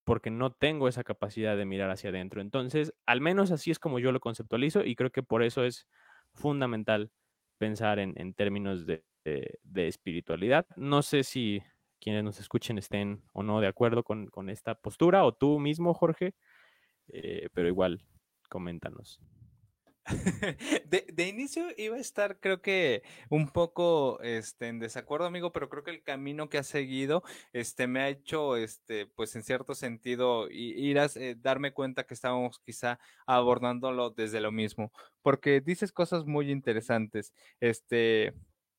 [0.04, 2.42] porque no tengo esa capacidad de mirar hacia adentro.
[2.42, 5.88] Entonces, al menos así es como yo lo conceptualizo y creo que por eso es
[6.34, 7.12] fundamental
[7.58, 9.04] pensar en, términos de,
[9.76, 10.66] espiritualidad.
[10.76, 11.62] No sé si
[12.00, 16.34] quienes nos escuchen estén o no de acuerdo con, esta postura, o tú mismo, Jorge,
[17.10, 18.04] eh, pero igual,
[18.50, 19.20] coméntanos.
[20.86, 25.84] De, inicio iba a estar, creo que un poco este, en desacuerdo, amigo, pero creo
[25.84, 30.50] que el camino que ha seguido este, me ha hecho, este, pues en cierto sentido,
[30.50, 36.26] ir a eh, darme cuenta que estábamos quizá abordándolo desde lo mismo, porque dices cosas
[36.26, 37.34] muy interesantes.
[37.60, 38.34] Este,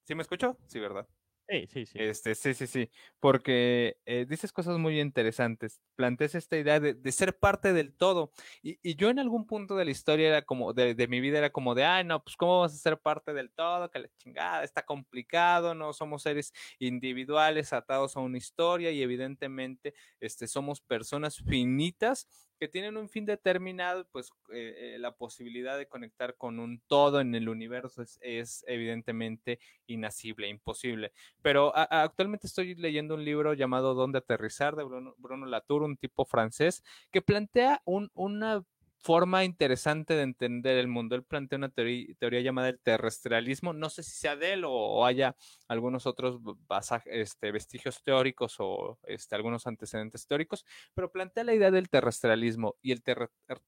[0.04, 0.58] ¿Sí me escucho?
[0.66, 1.06] Sí, ¿verdad?
[1.48, 1.98] Sí, sí, sí.
[1.98, 2.90] Este, sí, sí, sí.
[3.20, 5.80] Porque eh, dices cosas muy interesantes.
[5.96, 8.32] Planteas esta idea de, ser parte del todo.
[8.62, 11.74] Y, yo en algún punto de la historia era como, de, mi vida era como
[11.74, 14.82] de, ay, no, pues cómo vas a ser parte del todo, que la chingada, está
[14.84, 22.28] complicado, no somos seres individuales atados a una historia y evidentemente este, somos personas finitas
[22.62, 27.20] que tienen un fin determinado, pues eh, eh, la posibilidad de conectar con un todo
[27.20, 31.10] en el universo es, evidentemente inasible, imposible.
[31.42, 36.84] Pero actualmente estoy leyendo un libro llamado Dónde aterrizar de Bruno, Latour, un tipo francés,
[37.10, 38.62] que plantea un, una
[39.02, 41.16] forma interesante de entender el mundo.
[41.16, 43.72] Él plantea una teoría, llamada el terrestrialismo.
[43.72, 45.36] No sé si sea de él o, haya
[45.68, 46.40] algunos otros
[47.06, 52.76] este, vestigios teóricos o este, algunos antecedentes teóricos, pero plantea la idea del terrestrialismo.
[52.80, 53.02] Y el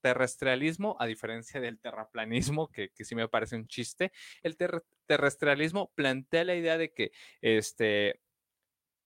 [0.00, 4.56] terrestrialismo, a diferencia del terraplanismo, que, sí me parece un chiste, el
[5.06, 8.20] terrestrialismo plantea la idea de que este,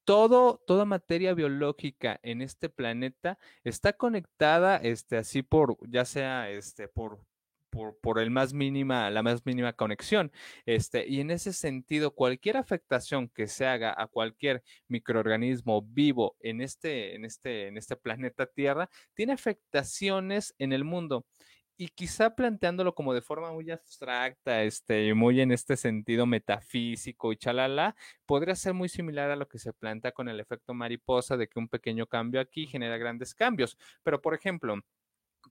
[0.09, 6.89] todo, toda materia biológica en este planeta está conectada, este, así por, ya sea, este,
[6.89, 7.21] por,
[8.01, 10.33] por, el más mínima, la más mínima conexión.
[10.65, 16.63] Este, y en ese sentido, cualquier afectación que se haga a cualquier microorganismo vivo en
[16.63, 21.27] este, en este, en este planeta Tierra, tiene afectaciones en el mundo
[21.79, 27.37] y quizá planteándolo como de forma muy abstracta, este, muy en este sentido metafísico y
[27.37, 27.95] chalala,
[28.27, 31.61] podría ser muy similar a lo que se plantea con el efecto mariposa de que
[31.61, 33.79] un pequeño cambio aquí genera grandes cambios.
[34.03, 34.75] Pero, por ejemplo,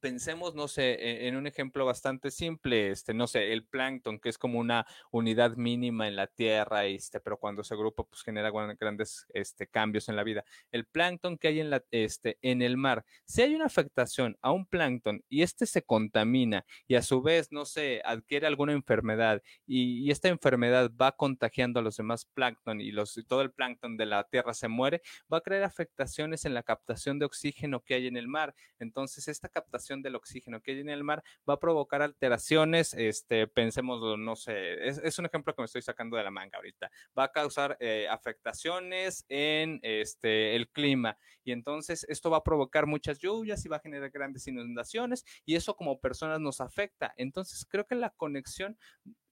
[0.01, 4.29] pensemos, no sé, e, en un ejemplo bastante simple, este, no sé, el plancton, que
[4.29, 8.51] es como una unidad mínima en la Tierra, este, pero cuando se agrupa, pues genera
[8.79, 10.45] grandes este, cambios en la vida.
[10.71, 14.51] El plancton que hay en, la, este, en el mar, si hay una afectación a
[14.51, 19.41] un plancton y este se contamina y a su vez, no sé, adquiere alguna enfermedad
[19.65, 23.97] y, esta enfermedad va contagiando a los demás plancton y, los, y todo el plancton
[23.97, 27.95] de la Tierra se muere, va a crear afectaciones en la captación de oxígeno que
[27.95, 28.55] hay en el mar.
[28.79, 33.47] Entonces, esta captación del oxígeno que hay en el mar va a provocar alteraciones, este,
[33.47, 37.25] pensemos, no sé, es, un ejemplo que me estoy sacando de la manga ahorita, va
[37.25, 43.19] a causar eh, afectaciones en este, el clima y entonces esto va a provocar muchas
[43.19, 47.13] lluvias y va a generar grandes inundaciones y eso como personas nos afecta.
[47.17, 48.77] Entonces creo que la conexión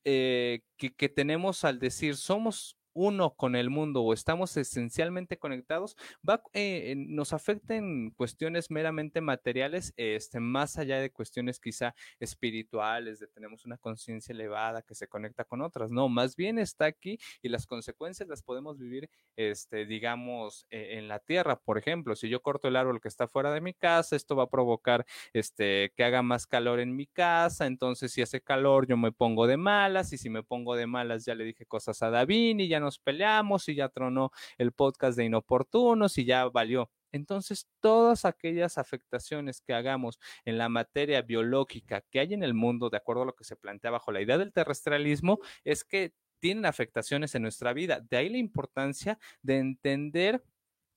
[0.03, 5.95] eh, que, que tenemos al decir somos uno con el mundo o estamos esencialmente conectados,
[6.27, 13.27] va, eh, nos afecten cuestiones meramente materiales, este, más allá de cuestiones quizá espirituales, de
[13.27, 15.91] tenemos una conciencia elevada que se conecta con otras.
[15.91, 21.07] No, más bien está aquí y las consecuencias las podemos vivir, este, digamos, e, en
[21.09, 21.59] la tierra.
[21.59, 24.43] Por ejemplo, si yo corto el árbol que está fuera de mi casa, esto va
[24.43, 27.65] a provocar este, que haga más calor en mi casa.
[27.67, 31.25] Entonces, si hace calor, yo me pongo de malas y si me pongo de malas,
[31.25, 35.17] ya le dije cosas a David y ya nos peleamos y ya tronó el podcast
[35.17, 36.89] de inoportunos y ya valió.
[37.11, 42.89] Entonces, todas aquellas afectaciones que hagamos en la materia biológica que hay en el mundo,
[42.89, 46.65] de acuerdo a lo que se plantea bajo la idea del terrestrialismo, es que tienen
[46.65, 48.01] afectaciones en nuestra vida.
[48.01, 50.43] De ahí la importancia de entender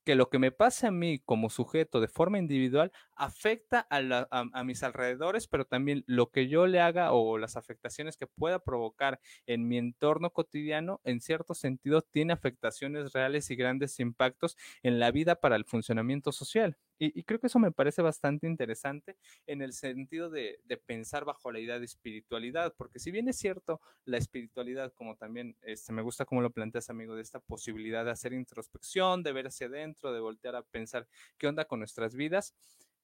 [0.09, 4.83] que lo que me pase a mí como sujeto de forma individual afecta a, mis
[4.83, 9.69] alrededores, pero también lo que yo le haga o las afectaciones que pueda provocar en
[9.69, 15.35] mi entorno cotidiano, en cierto sentido, tiene afectaciones reales y grandes impactos en la vida
[15.35, 16.79] para el funcionamiento social.
[17.01, 21.61] Y, creo que eso me parece bastante interesante en el sentido de, pensar bajo la
[21.61, 26.25] idea de espiritualidad, porque si bien es cierto, la espiritualidad, como también este, me gusta
[26.25, 30.21] como lo planteas, amigo, de esta posibilidad de hacer introspección, de ver hacia adentro, de
[30.21, 31.07] voltear a pensar
[31.37, 32.55] qué onda con nuestras vidas,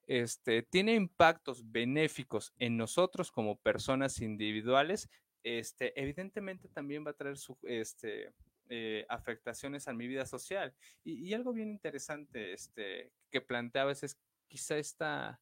[0.06, 5.08] este, tiene impactos benéficos en nosotros como personas individuales,
[5.42, 8.32] este, evidentemente también va a traer su, este,
[8.68, 10.74] eh, afectaciones a mi vida social.
[11.04, 15.40] Y, algo bien interesante este, que plantea a veces quizá esta,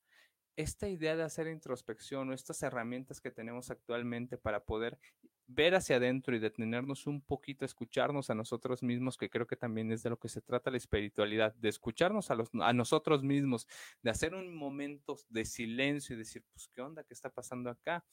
[0.56, 4.98] esta idea de hacer introspección o estas herramientas que tenemos actualmente para poder
[5.46, 9.92] ver hacia adentro y detenernos un poquito, escucharnos a nosotros mismos, que creo que también
[9.92, 13.66] es de lo que se trata la espiritualidad, de escucharnos a, los, a nosotros mismos,
[14.02, 17.04] de hacer un momento de silencio y decir, pues, ¿qué onda?
[17.04, 18.04] ¿Qué está pasando acá?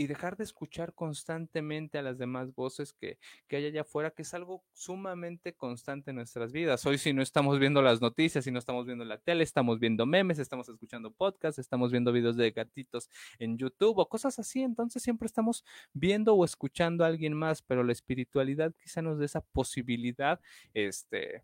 [0.00, 4.22] Y dejar de escuchar constantemente a las demás voces que, que hay allá afuera, que
[4.22, 6.86] es algo sumamente constante en nuestras vidas.
[6.86, 10.06] Hoy si no estamos viendo las noticias, si no estamos viendo la tele, estamos viendo
[10.06, 15.02] memes, estamos escuchando podcasts, estamos viendo videos de gatitos en YouTube o cosas así, entonces
[15.02, 19.42] siempre estamos viendo o escuchando a alguien más, pero la espiritualidad quizá nos dé esa
[19.42, 20.40] posibilidad,
[20.72, 21.42] este,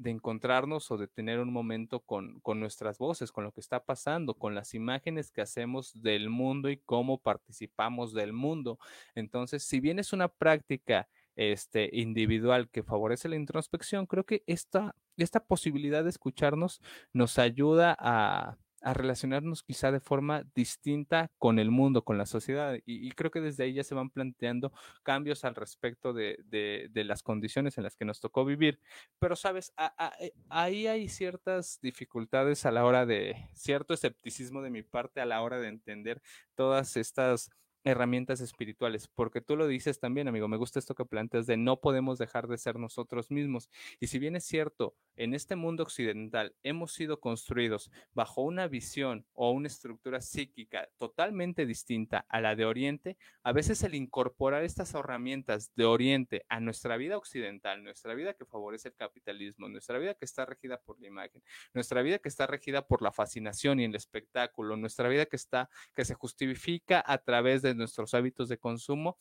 [0.00, 4.34] de encontrarnos o de tener un momento con, nuestras voces, con lo que está pasando,
[4.34, 8.78] con las imágenes que hacemos del mundo y cómo participamos del mundo.
[9.14, 14.96] Entonces, si bien es una práctica este, individual que favorece la introspección, creo que esta,
[15.18, 16.80] esta posibilidad de escucharnos
[17.12, 22.78] nos ayuda a, a relacionarnos quizá de forma distinta con el mundo, con la sociedad.
[22.86, 27.22] Y, creo que desde ahí ya se van planteando cambios al respecto de, de, las
[27.22, 28.80] condiciones en las que nos tocó vivir.
[29.18, 29.72] Pero, sabes,
[30.20, 35.26] eh, ahí hay ciertas dificultades a la hora de, cierto escepticismo de mi parte a
[35.26, 36.22] la hora de entender
[36.54, 37.50] todas estas
[37.84, 41.80] herramientas espirituales, porque tú lo dices también, amigo, me gusta esto que planteas de no
[41.80, 43.70] podemos dejar de ser nosotros mismos.
[44.00, 49.26] Y si bien es cierto, en este mundo occidental hemos sido construidos bajo una visión
[49.32, 54.94] o una estructura psíquica totalmente distinta a la de Oriente, a veces el incorporar estas
[54.94, 60.14] herramientas de Oriente a nuestra vida occidental, nuestra vida que favorece el capitalismo, nuestra vida
[60.14, 61.42] que está regida por la imagen,
[61.74, 65.70] nuestra vida que está regida por la fascinación y el espectáculo, nuestra vida que está
[65.94, 69.18] que se justifica a través de nuestros hábitos de consumo,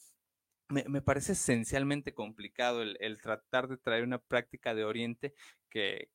[0.70, 5.34] me, parece esencialmente complicado el, tratar de traer una práctica de Oriente
[5.70, 6.12] que,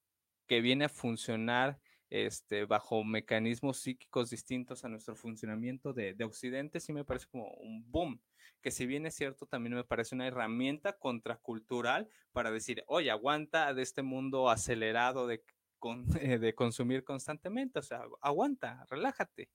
[0.46, 6.78] que viene a funcionar este, bajo mecanismos psíquicos distintos a nuestro funcionamiento de, de, Occidente,
[6.78, 8.20] sí me parece como un boom,
[8.60, 13.74] que si bien es cierto, también me parece una herramienta contracultural para decir, oye, aguanta
[13.74, 15.42] de este mundo acelerado de,
[16.40, 19.50] de consumir constantemente, o sea, aguanta, relájate,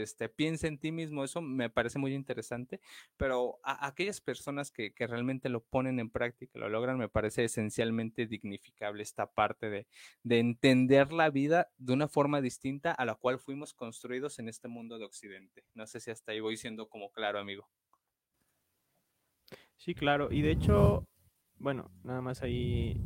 [0.00, 2.80] este, piensa en ti mismo, eso me parece muy interesante,
[3.16, 8.26] pero a, aquellas personas que, realmente lo ponen en práctica, lo logran, me parece esencialmente
[8.26, 9.86] dignificable esta parte de,
[10.22, 14.68] de entender la vida de una forma distinta a la cual fuimos construidos en este
[14.68, 15.64] mundo de Occidente.
[15.74, 17.68] No sé si hasta ahí voy siendo como claro, amigo.
[19.76, 21.08] Sí, claro, y de hecho,
[21.56, 23.00] bueno, nada más ahí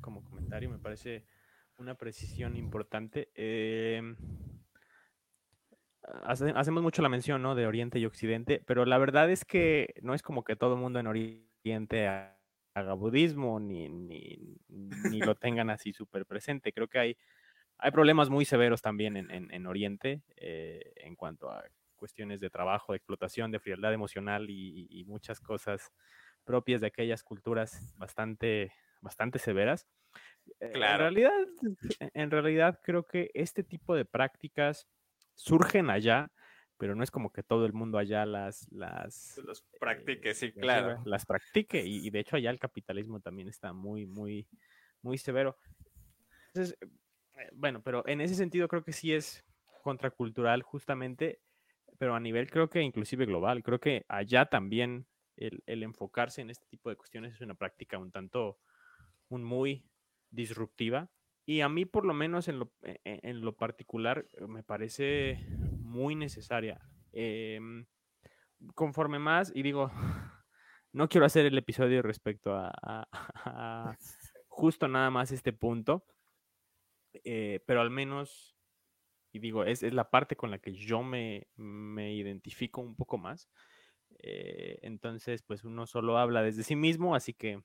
[0.00, 1.26] como comentario, me parece
[1.78, 3.30] una precisión importante.
[3.34, 4.02] Eh,
[6.24, 7.54] hacemos mucho la mención, ¿no?
[7.54, 10.80] De Oriente y Occidente, pero la verdad es que no es como que todo el
[10.80, 12.08] mundo en Oriente
[12.74, 16.72] haga budismo ni, ni, ni lo tengan así súper presente.
[16.72, 17.16] Creo que hay,
[17.78, 21.64] hay problemas muy severos también en, en, Oriente eh, en cuanto a
[21.96, 25.92] cuestiones de trabajo, de explotación, de frialdad emocional y, y, muchas cosas
[26.44, 29.86] propias de aquellas culturas bastante, bastante severas.
[30.58, 31.30] Eh, en realidad,
[32.00, 34.88] en realidad creo que este tipo de prácticas
[35.34, 36.30] surgen allá
[36.82, 38.66] pero no es como que todo el mundo allá las...
[38.72, 41.00] las los practique, sí, eh, claro.
[41.04, 44.48] Las practique y, y, de hecho allá el capitalismo también está muy, muy,
[45.00, 45.56] muy severo.
[46.48, 49.44] Entonces, eh, bueno, pero en ese sentido creo que sí es
[49.84, 51.40] contracultural justamente,
[51.98, 55.06] pero a nivel creo que inclusive global, creo que allá también
[55.36, 58.58] el, el enfocarse en este tipo de cuestiones es una práctica un tanto,
[59.28, 59.88] un muy
[60.30, 61.08] disruptiva
[61.44, 64.62] y a mí, por lo menos en lo, e, e, en lo particular, eh, me
[64.62, 65.44] parece
[65.80, 66.80] muy necesaria.
[67.12, 67.86] Em,
[68.74, 69.90] conforme más, y digo,
[70.92, 73.98] no quiero hacer el episodio respecto a,
[74.48, 76.04] justo nada más este punto,
[77.24, 78.56] eh, pero al menos,
[79.32, 83.18] y digo, es, es, la parte con la que yo me, me identifico un poco
[83.18, 83.48] más.
[84.18, 87.62] Eh, entonces, pues uno solo habla desde sí mismo, así que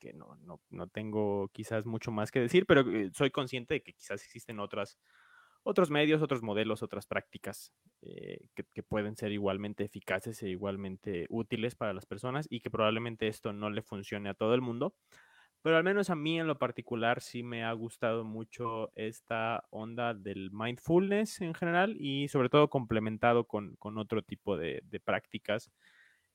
[0.00, 3.82] que no, no, no tengo quizás mucho más que decir, pero eh, soy consciente de
[3.82, 4.98] que quizás existen otras,
[5.62, 7.72] otros medios, otros modelos, otras prácticas
[8.02, 12.70] eh, que, que, pueden ser igualmente eficaces e igualmente útiles para las personas y que
[12.70, 14.94] probablemente esto no le funcione a todo el mundo.
[15.62, 20.14] Pero al menos a mí en lo particular sí me ha gustado mucho esta onda
[20.14, 25.70] del mindfulness en general y sobre todo complementado con, con otro tipo de, de prácticas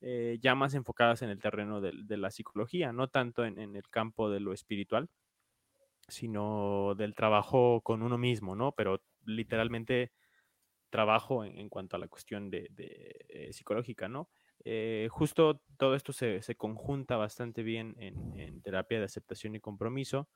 [0.08, 3.76] eh, ya más enfocadas en el terreno de, de la psicología, no tanto en, en,
[3.76, 5.10] el campo de lo espiritual,
[6.08, 8.72] sino del trabajo con uno mismo, ¿no?
[8.74, 10.12] Pero literalmente
[10.92, 14.30] trabajo en, en cuanto a la cuestión de, de eh, psicológica, ¿no?
[14.64, 19.60] Eh, justo todo esto se, se, conjunta bastante bien en, en, terapia de aceptación y
[19.60, 20.30] compromiso,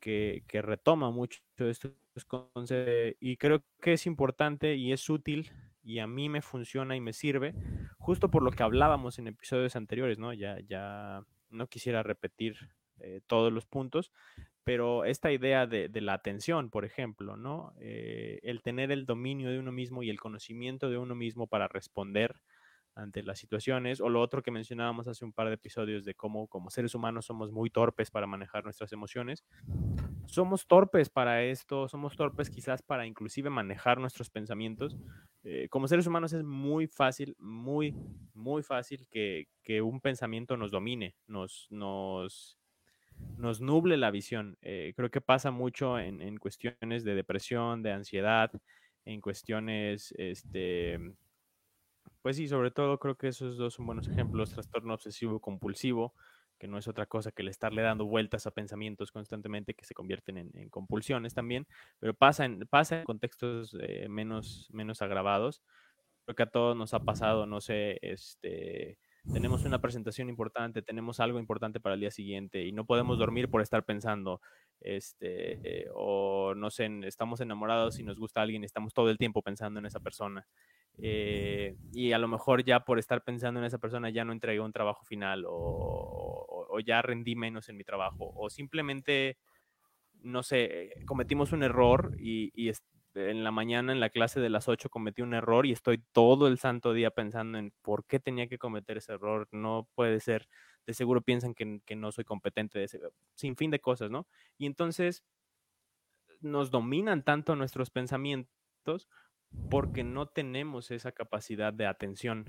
[0.00, 1.92] que, que retoma mucho estos
[2.26, 5.52] conceptos y creo que es importante y es útil
[5.86, 7.54] y a mí me funciona y me sirve,
[7.98, 10.32] justo por lo que hablábamos en episodios anteriores, ¿no?
[10.32, 12.56] Ya, ya no quisiera repetir
[12.98, 14.10] eh, todos los puntos,
[14.64, 17.72] pero esta idea de, de la atención, por ejemplo, ¿no?
[17.78, 21.68] Eh, el tener el dominio de uno mismo y el conocimiento de uno mismo para
[21.68, 22.34] responder
[22.96, 26.48] ante las situaciones, o lo otro que mencionábamos hace un par de episodios de cómo
[26.48, 29.44] como seres humanos somos muy torpes para manejar nuestras emociones.
[30.24, 34.96] Somos torpes para esto, somos torpes quizás para inclusive manejar nuestros pensamientos.
[35.48, 37.94] Eh, como seres humanos es muy fácil, muy,
[38.34, 39.46] muy fácil que,
[39.80, 42.58] un pensamiento nos domine, nos, nos,
[43.36, 44.58] nos nuble la visión.
[44.60, 48.50] Eh, creo que pasa mucho en, en cuestiones de depresión, de ansiedad,
[49.04, 50.98] en cuestiones, este,
[52.22, 54.50] pues sí, sobre todo creo que esos dos son buenos ejemplos.
[54.50, 56.12] Trastorno obsesivo compulsivo,
[56.58, 59.94] que no es otra cosa que el estarle dando vueltas a pensamientos constantemente que se
[59.94, 61.66] convierten en, compulsiones también,
[61.98, 65.62] pero pasa en, pasa en contextos eh, menos, menos agravados.
[66.24, 68.98] Creo que a todos nos ha pasado, no sé, este,
[69.32, 73.48] tenemos una presentación importante, tenemos algo importante para el día siguiente y no podemos dormir
[73.48, 74.40] por estar pensando,
[74.80, 79.42] este, eh, o no sé, estamos enamorados y nos gusta alguien estamos todo el tiempo
[79.42, 80.46] pensando en esa persona.
[80.98, 84.60] Eh, y a lo mejor ya por estar pensando en esa persona ya no entregué
[84.60, 89.36] un trabajo final o, o, o, ya rendí menos en mi trabajo o simplemente,
[90.22, 92.70] no sé, cometimos un error y, y
[93.16, 96.46] en la mañana en la clase de las 8 cometí un error y estoy todo
[96.46, 100.48] el santo día pensando en por qué tenía que cometer ese error, no puede ser,
[100.86, 103.00] de seguro piensan que, no soy competente, de ese,
[103.34, 104.26] sin fin de cosas, ¿no?
[104.58, 105.24] Y entonces
[106.40, 109.08] nos dominan tanto nuestros pensamientos
[109.70, 112.44] porque no tenemos esa capacidad de atención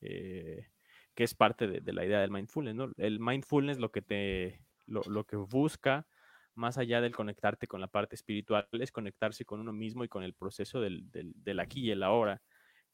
[0.00, 0.68] eh,
[1.14, 2.92] que es parte de, la idea del mindfulness, ¿no?
[2.96, 6.06] El mindfulness lo que te, lo, que busca,
[6.54, 10.22] más allá del conectarte con la parte espiritual, es conectarse con uno mismo y con
[10.22, 12.42] el proceso del, del, del aquí y el ahora,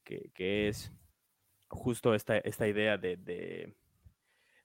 [0.04, 0.92] que, que es
[1.68, 3.74] justo esta, esta idea de, de,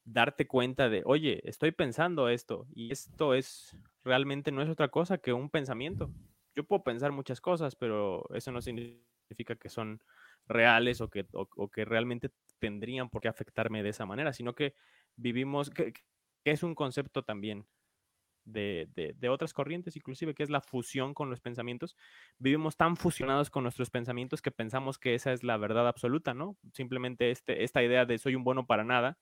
[0.05, 5.17] darte cuenta de, oye, estoy pensando esto y esto es realmente no es otra cosa
[5.17, 6.11] que un pensamiento
[6.55, 10.01] yo puedo pensar muchas cosas, pero eso no significa que son
[10.47, 14.75] reales o que, o, que realmente tendrían por qué afectarme de esa manera, sino que
[15.15, 15.93] vivimos, que
[16.43, 17.65] es un concepto también
[18.45, 21.95] de, de, otras corrientes, inclusive, que es la fusión con los pensamientos.
[22.39, 26.57] Vivimos tan fusionados con nuestros pensamientos que pensamos que esa es la verdad absoluta, ¿no?
[26.73, 29.17] Simplemente este, esta idea de soy un bueno para nada,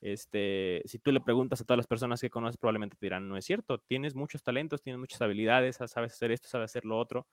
[0.00, 3.36] este, si tú le preguntas a todas las personas que conoces, probablemente te dirán, no
[3.36, 7.26] es cierto, tienes muchos talentos, tienes muchas habilidades, sabes hacer esto, sabes hacer lo otro.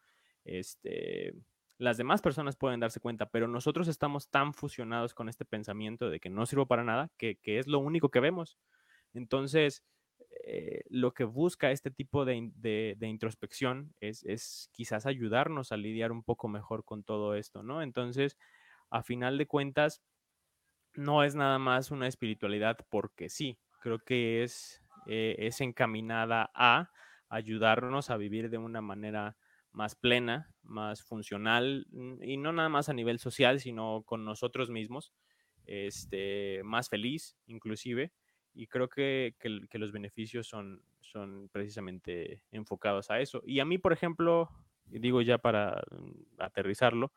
[0.44, 1.34] Este,
[1.78, 6.20] las demás personas pueden darse cuenta, pero nosotros estamos tan fusionados con este pensamiento de
[6.20, 8.58] que no sirvo para nada, que, que es lo único que vemos.
[9.14, 9.84] Entonces,
[10.50, 12.38] eh, lo que busca este tipo de,
[13.02, 17.82] introspección es, quizás ayudarnos a lidiar un poco mejor con todo esto, ¿no?
[17.82, 18.38] Entonces,
[18.90, 20.02] a final de cuentas,
[20.94, 26.92] no es nada más una espiritualidad porque sí, creo que es, eh, encaminada a
[27.28, 29.36] ayudarnos a vivir de una manera
[29.74, 34.70] más plena, más funcional, mm, y no nada más a nivel social, sino con nosotros
[34.70, 35.12] mismos,
[35.66, 38.14] este, más feliz inclusive,
[38.58, 43.44] y creo que, que, los beneficios son, son precisamente enfocados a eso.
[43.46, 44.50] Y a mí, por ejemplo,
[44.86, 47.14] digo ya para mm, aterrizarlo,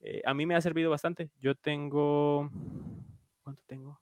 [0.00, 1.30] eh, a mí me ha servido bastante.
[1.40, 2.50] Yo tengo,
[3.42, 4.00] ¿cuánto tengo?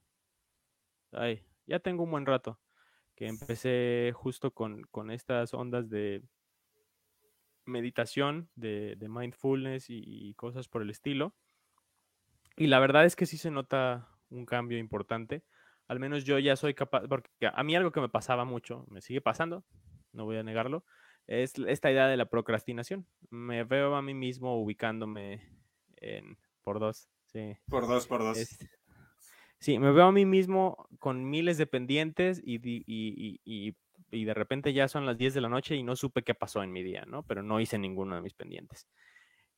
[1.12, 2.60] Ay, ya tengo un buen rato
[3.14, 6.22] que empecé justo con, con estas ondas de
[7.64, 11.34] meditación, de, de mindfulness y, cosas por el estilo.
[12.56, 15.44] Y la verdad es que sí se nota un cambio importante.
[15.88, 19.00] Al menos yo ya soy capaz, porque a mí algo que me pasaba mucho, me
[19.00, 19.64] sigue pasando,
[20.12, 20.84] no voy a negarlo,
[21.26, 23.06] es esta idea de la procrastinación.
[23.30, 25.42] Me veo a mí mismo ubicándome
[25.96, 27.08] en por dos.
[27.26, 27.56] Sí.
[27.68, 28.38] Por dos, por dos.
[29.58, 33.74] sí, me veo a mí mismo con miles de pendientes y, y, y,
[34.10, 36.62] y, de repente ya son las 10 de la noche y no supe qué pasó
[36.62, 37.22] en mi día, ¿no?
[37.24, 38.86] Pero no hice ninguno de mis pendientes.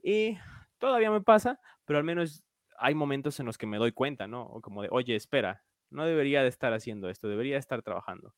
[0.02, 0.38] Y
[0.78, 2.44] todavía me pasa, pero al menos
[2.78, 4.42] hay momentos en los que me doy cuenta, ¿no?
[4.44, 8.34] O como de, oye, espera, no debería de estar haciendo esto, debería estar trabajando.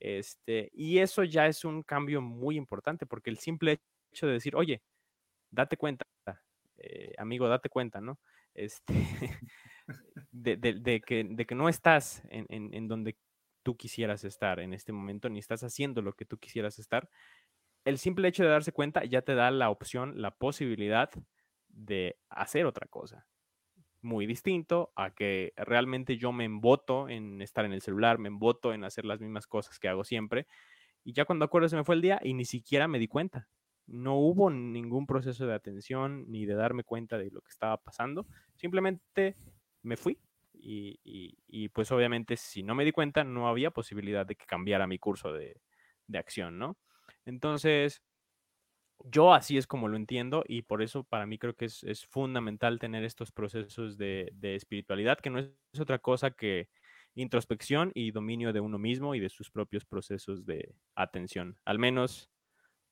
[0.00, 3.80] Este, y eso ya es un cambio muy importante porque el simple
[4.12, 4.82] hecho de decir, oye,
[5.50, 6.04] date cuenta,
[6.78, 8.18] eh, amigo, date cuenta, ¿no?
[8.54, 8.94] Este,
[10.32, 13.16] de, que, de que no estás en, en, donde
[13.62, 17.08] tú quisieras estar en este momento, ni estás haciendo lo que tú quisieras estar.
[17.84, 21.10] El simple hecho de darse cuenta ya te da la opción, la posibilidad
[21.68, 23.26] de hacer otra cosa.
[24.06, 28.72] Muy distinto a que realmente yo me emboto en estar en el celular, me emboto
[28.72, 30.46] en hacer las mismas cosas que hago siempre.
[31.02, 33.48] Y ya cuando acuerdo se me fue el día y ni siquiera me di cuenta
[33.86, 38.26] no hubo ningún proceso de atención ni de darme cuenta de lo que estaba pasando.
[38.54, 39.36] Simplemente
[39.82, 40.18] me fui
[40.58, 44.98] y, pues obviamente si no me di cuenta no había posibilidad de que cambiara mi
[44.98, 45.60] curso de,
[46.14, 46.76] acción, ¿no?
[47.24, 48.02] Entonces,
[49.04, 52.78] yo así es como lo entiendo y por eso para mí creo que es, fundamental
[52.78, 56.68] tener estos procesos de, de, espiritualidad, que no es otra cosa que
[57.14, 61.56] introspección y dominio de uno mismo y de sus propios procesos de atención.
[61.64, 62.30] Al menos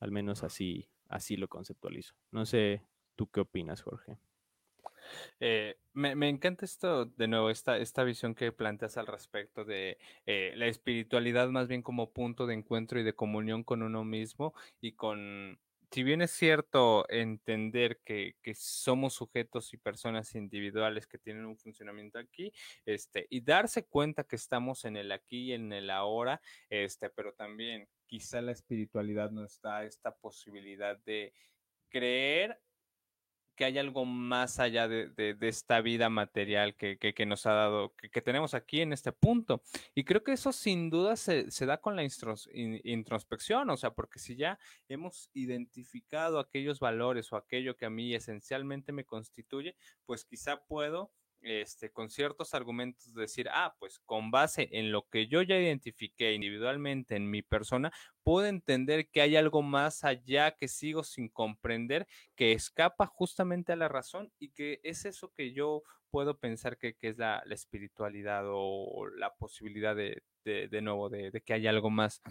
[0.05, 2.15] al menos así, así lo conceptualizo.
[2.31, 2.83] No sé,
[3.17, 4.19] ¿tú qué opinas, Jorge?
[5.41, 10.53] Eh, me, encanta esto, de nuevo, esta, esta visión que planteas al respecto de eh,
[10.57, 14.93] la espiritualidad más bien como punto de encuentro y de comunión con uno mismo y
[14.93, 15.59] con,
[15.95, 22.19] si bien es cierto entender que, somos sujetos y personas individuales que tienen un funcionamiento
[22.19, 22.53] aquí,
[22.85, 27.33] este, y darse cuenta que estamos en el aquí y en el ahora, este, pero
[27.35, 31.33] también quizá la espiritualidad nos da esta posibilidad de
[31.91, 32.61] creer
[33.55, 38.55] que hay algo más allá de, esta vida material que, nos ha dado, que, tenemos
[38.55, 39.63] aquí en este punto.
[39.95, 44.37] Y creo que eso sin duda se, da con la introspección, o sea, porque si
[44.37, 49.77] ya hemos identificado aquellos valores o aquello que a mí esencialmente me constituye,
[50.07, 51.13] pues quizá puedo
[51.45, 56.33] este, con ciertos argumentos decir, ah, pues con base en lo que yo ya identifiqué
[56.33, 57.93] individualmente en mi persona,
[58.23, 63.77] puedo entender que hay algo más allá que sigo sin comprender, que escapa justamente a
[63.77, 69.07] la razón y que es eso que yo puedo pensar que, es la, espiritualidad o
[69.17, 72.23] la posibilidad de, de, nuevo, de, que haya algo más.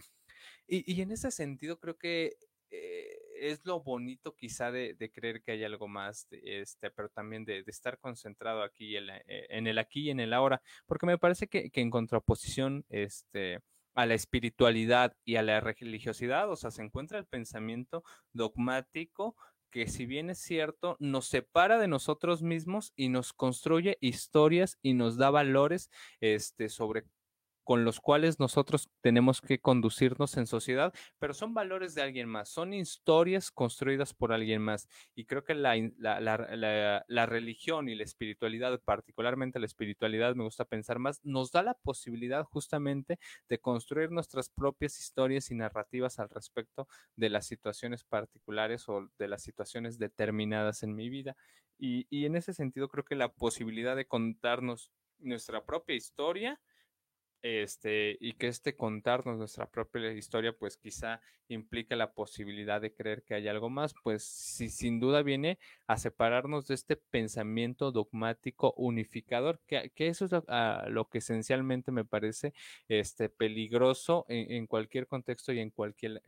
[0.68, 2.38] Y, y en ese sentido creo que...
[2.72, 7.64] Eh, es lo bonito quizá de, creer que hay algo más, este, pero también de,
[7.68, 11.70] estar concentrado aquí eh, en, el aquí y en el ahora, porque me parece que,
[11.74, 13.60] en contraposición este,
[13.96, 19.36] a la espiritualidad y a la religiosidad, o sea, se encuentra el pensamiento dogmático
[19.70, 24.94] que si bien es cierto, nos separa de nosotros mismos y nos construye historias y
[24.94, 25.90] nos da valores
[26.22, 27.06] este, sobre
[27.64, 32.50] con los cuales nosotros tenemos que conducirnos en sociedad, pero son valores de alguien más,
[32.50, 34.88] son historias construidas por alguien más.
[35.16, 41.00] Y creo que la, la, religión y la espiritualidad, particularmente la espiritualidad, me gusta pensar
[41.00, 46.88] más, nos da la posibilidad justamente de construir nuestras propias historias y narrativas al respecto
[47.16, 51.36] de las situaciones particulares o de las situaciones determinadas en mi vida.
[51.78, 56.60] Y, y en ese sentido creo que la posibilidad de contarnos nuestra propia historia,
[57.44, 63.24] este, y que este contarnos nuestra propia historia, pues quizá implica la posibilidad de creer
[63.24, 68.74] que hay algo más, pues si sin duda viene a separarnos de este pensamiento dogmático
[68.78, 70.32] unificador, que, eso es
[70.88, 72.54] lo, que esencialmente me parece
[72.88, 76.22] este, peligroso en, cualquier contexto y en cualquier,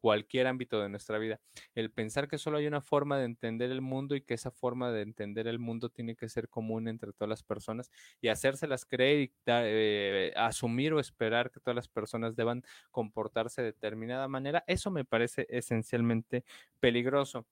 [0.00, 1.40] cualquier ámbito de nuestra vida.
[1.74, 4.90] El pensar que solo hay una forma de entender el mundo y que esa forma
[4.90, 7.90] de entender el mundo tiene que ser común entre todas las personas
[8.20, 13.72] y hacérselas creer y eh, asumir o esperar que todas las personas deban comportarse de
[13.72, 16.44] determinada manera, eso me parece esencialmente
[16.80, 17.46] peligroso.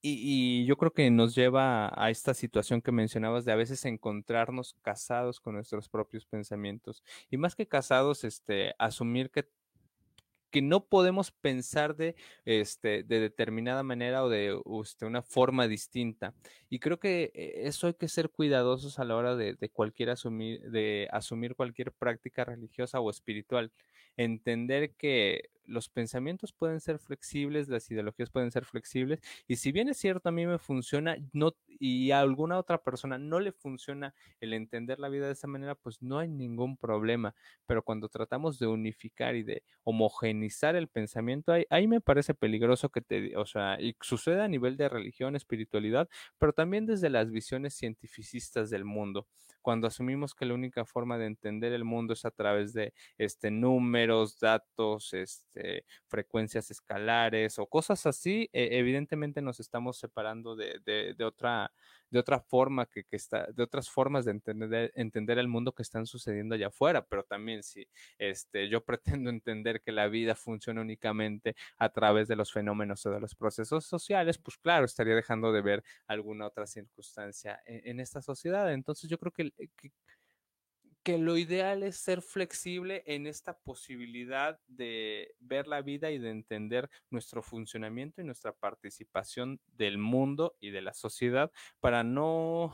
[0.00, 4.74] Y, yo creo que nos lleva a esta situación que mencionabas de a veces encontrarnos
[4.82, 7.02] casados con nuestros propios pensamientos.
[7.30, 9.48] Y más que casados, este, asumir que
[10.50, 16.34] que no podemos pensar de, este, de determinada manera o de este, una forma distinta.
[16.70, 20.10] Y creo que eh, eso hay que ser cuidadosos a la hora de, de cualquier
[20.10, 23.72] asumir, de asumir cualquier práctica religiosa o espiritual.
[24.18, 29.88] Entender que los pensamientos pueden ser flexibles, las ideologías pueden ser flexibles, y si bien
[29.88, 34.14] es cierto, a mí me funciona, no, y a alguna otra persona no le funciona
[34.40, 37.34] el entender la vida de esa manera, pues no hay ningún problema.
[37.66, 43.00] Pero cuando tratamos de unificar y de homogenizar el pensamiento, ahí, me parece peligroso que
[43.00, 46.08] te, o sea, y sucede a nivel de religión, espiritualidad,
[46.38, 49.26] pero también desde las visiones cientificistas del mundo
[49.68, 53.50] cuando asumimos que la única forma de entender el mundo es a través de este,
[53.50, 60.80] números, datos, este, frecuencias escalares o cosas así, e, evidentemente nos estamos separando de,
[61.14, 61.70] de, otra,
[62.10, 65.82] de otra forma que, que, está, de otras formas de entender, entender el mundo que
[65.82, 67.86] están sucediendo allá afuera, pero también si
[68.18, 73.10] este, yo pretendo entender que la vida funciona únicamente a través de los fenómenos o
[73.10, 78.00] de los procesos sociales, pues claro, estaría dejando de ver alguna otra circunstancia en, en
[78.00, 78.72] esta sociedad.
[78.72, 79.68] Entonces yo creo que eh,
[81.02, 86.30] que, lo ideal es ser flexible en esta posibilidad de ver la vida y de
[86.30, 92.72] entender nuestro funcionamiento y nuestra participación del mundo y de la sociedad para no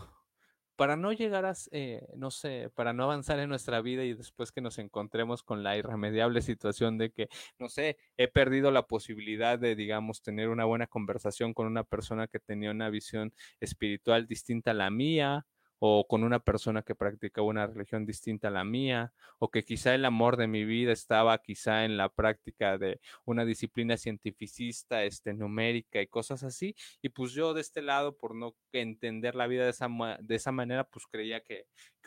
[0.77, 4.53] para no llegar a, eh, no sé, para no avanzar en nuestra vida y después
[4.53, 9.59] que nos encontremos con la irremediable situación de que, no sé, he perdido la posibilidad
[9.59, 14.73] de, digamos, tener una buena conversación con una persona que tenía una visión espiritual distinta
[14.73, 15.47] a la mía,
[15.79, 19.95] o con una persona que practicaba una religión distinta a la mía, o que quizá
[19.95, 25.35] el amor de mi vida estaba quizá en la práctica de una disciplina cientificista, este,
[25.35, 29.65] numérica y cosas así, y pues yo de este lado, por no entender la vida
[29.65, 29.89] de esa,
[30.21, 31.67] de esa manera, pues creía que,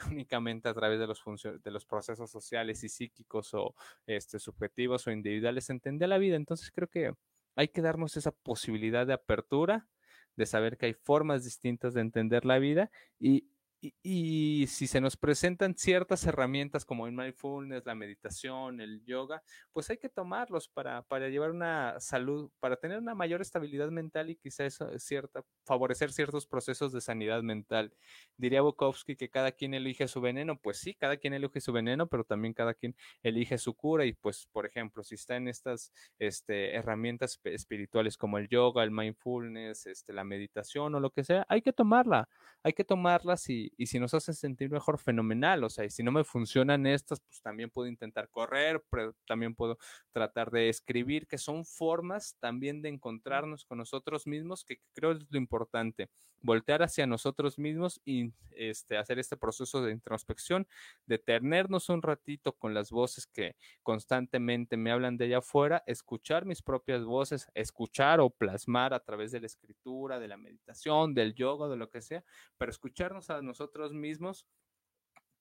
[0.09, 1.21] únicamente a través de los,
[1.63, 6.71] de los procesos sociales y psíquicos o este, subjetivos o individuales entendía la vida, entonces
[6.71, 7.13] creo que
[7.55, 9.87] hay que darnos esa posibilidad de apertura,
[10.35, 13.49] de saber que hay formas distintas de entender la vida y,
[13.79, 19.89] y, si se nos presentan ciertas herramientas como el mindfulness, la meditación, el yoga, pues
[19.89, 24.35] hay que tomarlos para, para llevar una salud, para tener una mayor estabilidad mental y
[24.35, 27.93] quizás cierta, favorecer ciertos procesos de sanidad mental.
[28.35, 32.07] Diría Bukowski que cada quien elige su veneno, pues sí, cada quien elige su veneno,
[32.07, 35.93] pero también cada quien elige su cura y pues, por ejemplo, si está en estas
[36.17, 41.45] este, herramientas espirituales como el yoga, el mindfulness, este, la meditación o lo que sea,
[41.47, 42.27] hay que tomarla,
[42.63, 45.63] hay que tomarlas y y, si nos hacen sentir mejor, fenomenal.
[45.63, 49.55] O sea, y si no me funcionan estas, pues también puedo intentar correr, pero también
[49.55, 49.77] puedo
[50.11, 55.19] tratar de escribir, que son formas también de encontrarnos con nosotros mismos, que creo es
[55.29, 56.09] lo importante.
[56.41, 60.67] Voltear hacia nosotros mismos y este, hacer este proceso de introspección,
[61.05, 66.61] detenernos un ratito con las voces que constantemente me hablan de allá afuera, escuchar mis
[66.61, 71.67] propias voces, escuchar o plasmar a través de la escritura, de la meditación, del yoga,
[71.67, 72.23] de lo que sea,
[72.57, 74.45] pero escucharnos a nosotros nosotros mismos,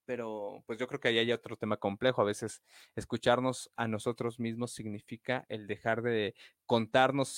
[0.05, 2.21] pero pues yo creo que ahí hay otro tema complejo.
[2.21, 2.63] A veces
[2.95, 6.33] escucharnos a nosotros mismos significa el dejar de
[6.65, 7.29] contarnos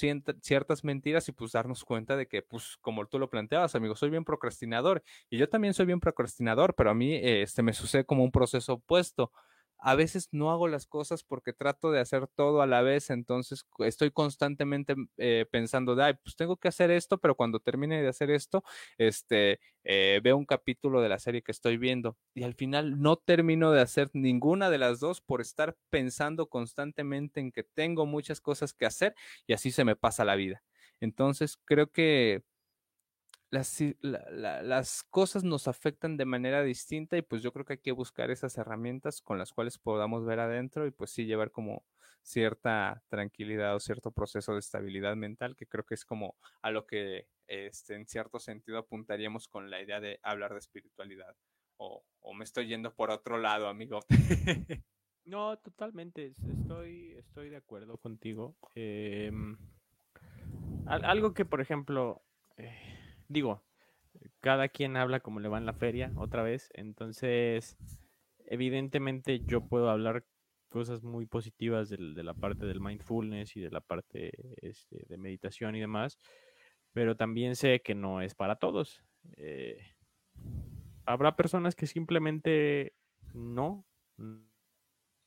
[0.41, 4.11] ciertas mentiras y pues darnos cuenta de que, pues como tú lo planteabas, amigo, soy
[4.11, 8.23] bien procrastinador y yo también soy bien procrastinador, pero a mí este, me sucede como
[8.23, 9.31] un proceso opuesto
[9.79, 13.65] a veces no hago las cosas porque trato de hacer todo a la vez, entonces
[13.79, 18.07] estoy constantemente eh, pensando, de, ay, pues tengo que hacer esto, pero cuando termine de
[18.09, 18.63] hacer esto,
[18.97, 23.15] este, eh, veo un capítulo de la serie que estoy viendo y al final no
[23.17, 28.41] termino de hacer ninguna de las dos por estar pensando constantemente en que tengo muchas
[28.41, 29.15] cosas que hacer
[29.47, 30.63] y así se me pasa la vida.
[30.99, 32.43] Entonces creo que
[33.49, 37.91] las, las cosas nos afectan de manera distinta y pues yo creo que hay que
[37.91, 41.83] buscar esas herramientas con las cuales podamos ver adentro y pues sí llevar como
[42.21, 46.85] cierta tranquilidad o cierto proceso de estabilidad mental que creo que es como a lo
[46.85, 51.35] que este, en cierto sentido apuntaríamos con la idea de hablar de espiritualidad
[51.77, 54.01] o, o me estoy yendo por otro lado amigo.
[55.25, 59.55] No totalmente estoy estoy de acuerdo contigo em,
[60.87, 62.23] algo que por ejemplo
[62.57, 62.98] eh,
[63.29, 63.63] digo,
[64.41, 66.69] cada quien habla como le va en la feria, otra vez.
[66.73, 67.77] Entonces,
[68.45, 70.25] evidentemente yo puedo hablar
[70.67, 75.75] cosas muy positivas de la parte del mindfulness y de la parte este, de meditación
[75.75, 76.19] y demás,
[76.93, 79.03] pero también sé que no es para todos.
[79.37, 79.77] Eh,
[81.05, 82.93] habrá personas que simplemente
[83.33, 83.85] no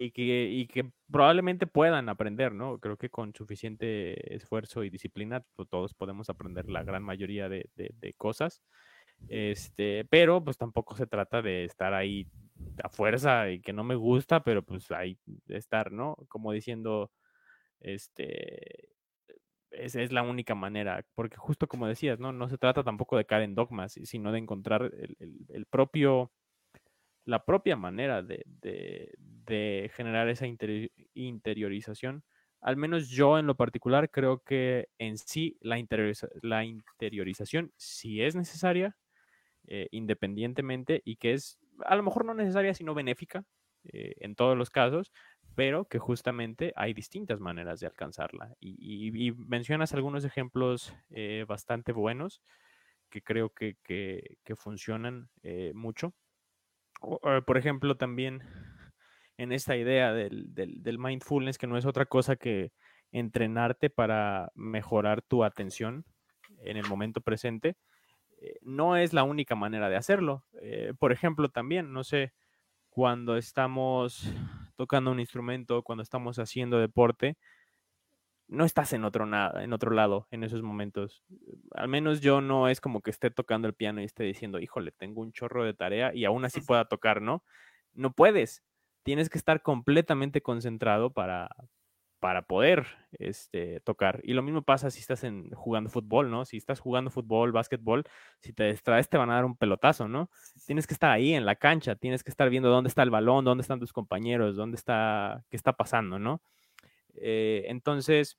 [0.02, 2.78] y que, y que probablemente puedan aprender, ¿no?
[2.78, 7.70] Creo que con suficiente esfuerzo y disciplina pues, todos podemos aprender la gran mayoría de,
[7.76, 8.62] de, cosas.
[9.28, 12.26] Este, pero pues tampoco se trata de estar ahí
[12.82, 16.16] a fuerza y que no me gusta, pero pues ahí estar, ¿no?
[16.28, 17.12] Como diciendo,
[17.80, 18.92] este,
[19.72, 22.32] esa es la única manera, porque justo como decías, ¿no?
[22.32, 24.92] No se trata tampoco de caer en dogmas, sino de encontrar
[25.48, 26.32] el, propio,
[27.24, 30.46] la propia manera de, generar esa
[31.14, 32.24] interiorización.
[32.60, 35.82] Al menos yo en lo particular creo que en sí la,
[36.42, 38.96] la interiorización sí es necesaria,
[39.66, 43.44] eh, independientemente, y que es a lo mejor no necesaria, sino benéfica
[43.84, 45.12] eh, en todos los casos,
[45.54, 48.54] pero que justamente hay distintas maneras de alcanzarla.
[48.60, 52.42] Y, mencionas algunos ejemplos eh, bastante buenos
[53.10, 53.76] que creo que,
[54.56, 56.14] funcionan eh, mucho.
[57.46, 58.42] Por ejemplo, también
[59.36, 62.72] en esta idea del, del, mindfulness, que no es otra cosa que
[63.10, 66.04] entrenarte para mejorar tu atención
[66.64, 67.76] en el momento presente,
[68.40, 70.44] eh, no es la única manera de hacerlo.
[70.98, 72.32] por ejemplo, también, no sé,
[72.88, 74.32] cuando estamos
[74.76, 77.36] tocando un instrumento, cuando estamos haciendo deporte,
[78.52, 81.24] no estás en otro, nada, en otro lado en esos momentos.
[81.72, 84.92] Al menos yo no es como que esté tocando el piano y esté diciendo, híjole,
[84.92, 87.42] tengo un chorro de tarea y aún así pueda tocar, ¿no?
[87.94, 88.62] No puedes.
[89.04, 91.48] Tienes que estar completamente concentrado para,
[92.20, 92.86] para poder
[93.18, 94.20] este, tocar.
[94.22, 96.44] Y lo mismo pasa si estás en, jugando fútbol, ¿no?
[96.44, 98.04] Si estás jugando fútbol, básquetbol,
[98.38, 100.30] si te distraes te van a dar un pelotazo, ¿no?
[100.66, 103.46] Tienes que estar ahí en la cancha, tienes que estar viendo dónde está el balón,
[103.46, 106.42] dónde están tus compañeros, dónde está, qué está pasando, ¿no?
[107.14, 108.38] Eh, entonces,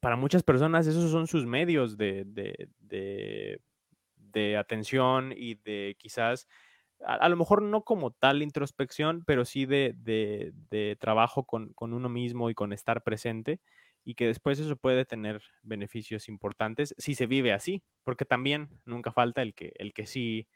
[0.00, 3.60] para muchas personas esos son sus medios de, de,
[4.16, 6.46] de atención y de quizás
[7.04, 12.54] a, lo mejor no como tal introspección, pero sí de, trabajo con, uno mismo y
[12.54, 13.60] con estar presente
[14.04, 19.12] y que después eso puede tener beneficios importantes si se vive así, porque también nunca
[19.12, 20.46] falta el que, el que sí,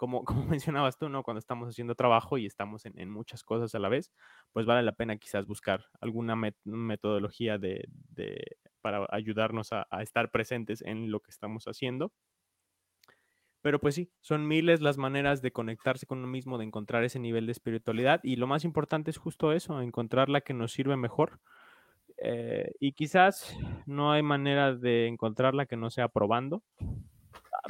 [0.00, 1.22] como, como mencionabas tú, ¿no?
[1.22, 4.10] Cuando estamos haciendo trabajo y estamos en, muchas cosas a la vez,
[4.52, 6.34] pues vale la pena quizás buscar alguna
[6.64, 7.86] metodología de,
[8.80, 12.12] para ayudarnos a estar presentes en lo que estamos haciendo
[13.62, 17.18] pero pues sí, son miles las maneras de conectarse con uno mismo, de encontrar ese
[17.18, 20.96] nivel de espiritualidad y lo más importante es justo eso, encontrar la que nos sirve
[20.96, 21.40] mejor.
[22.22, 26.62] Eh, y quizás no hay manera de encontrarla que no sea probando.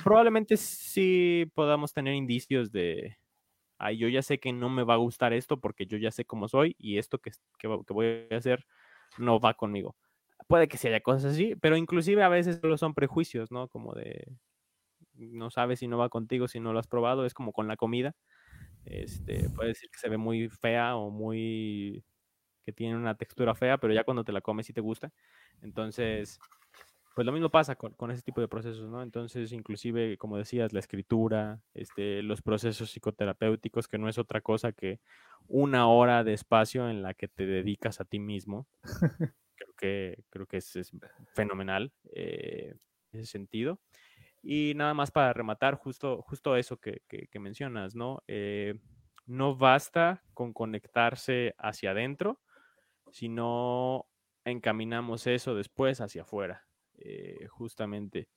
[0.05, 3.18] Probablemente sí podamos tener indicios de,
[3.78, 6.24] ay, yo ya sé que no me va a gustar esto porque yo ya sé
[6.24, 8.66] cómo soy y esto que, que voy a hacer
[9.18, 9.97] no va conmigo.
[10.49, 13.68] Puede que sí haya cosas así, pero inclusive a veces solo son prejuicios, ¿no?
[13.68, 14.36] Como de,
[15.14, 17.76] no sabes si no va contigo si no lo has probado, es como con la
[17.76, 18.14] comida.
[18.84, 22.05] Este, puede decir que se ve muy fea o muy
[22.64, 25.12] que tiene una textura fea, pero ya cuando te la comes sí te gusta.
[25.62, 26.38] Entonces,
[27.14, 29.02] pues lo mismo pasa con, con, ese tipo de procesos, ¿no?
[29.02, 34.72] Entonces, inclusive, como decías, la escritura, este, los procesos psicoterapéuticos, que no es otra cosa
[34.72, 35.00] que
[35.48, 38.68] una hora de espacio en la que te dedicas a ti mismo.
[39.54, 40.92] creo que, creo que es, es
[41.34, 42.76] fenomenal eh,
[43.12, 43.80] ese sentido.
[44.42, 47.02] Y nada más para rematar, justo, justo eso que,
[47.38, 48.22] mencionas, ¿no?
[48.26, 48.74] Eh,
[49.26, 52.40] no basta con conectarse hacia adentro,
[53.11, 54.06] sino
[54.44, 56.66] encaminamos eso después hacia afuera,
[57.01, 58.28] eh, justamente.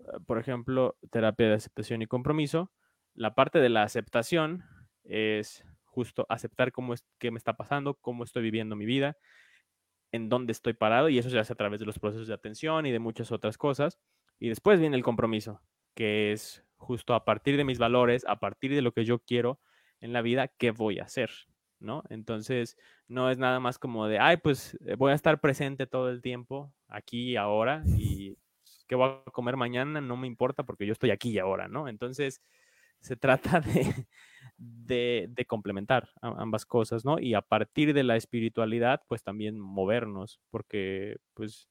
[0.00, 2.72] Ah, por ejemplo, terapia de aceptación y compromiso.
[3.14, 4.64] La parte de la aceptación
[5.04, 9.16] es justo aceptar cómo es, qué me está pasando, cómo estoy viviendo mi vida,
[10.12, 12.86] en dónde estoy parado, y eso se hace a través de los procesos de atención
[12.86, 13.98] y de muchas otras cosas.
[14.38, 15.62] Y después viene el compromiso,
[15.94, 19.60] que es justo a partir de mis valores, a partir de lo que yo quiero
[20.00, 21.30] en la vida, ¿qué voy a hacer?
[21.78, 22.02] ¿No?
[22.08, 26.10] Entonces, no es nada más como de, ay, pues eh, voy a estar presente todo
[26.10, 28.38] el tiempo, aquí y ahora, y
[28.88, 31.88] qué voy a comer mañana, no me importa porque yo estoy aquí y ahora, ¿no?
[31.88, 32.40] Entonces,
[33.00, 33.60] se trata
[34.58, 37.18] de, de, complementar ambas cosas, ¿no?
[37.18, 41.68] Y a partir de la espiritualidad, pues también movernos, porque pues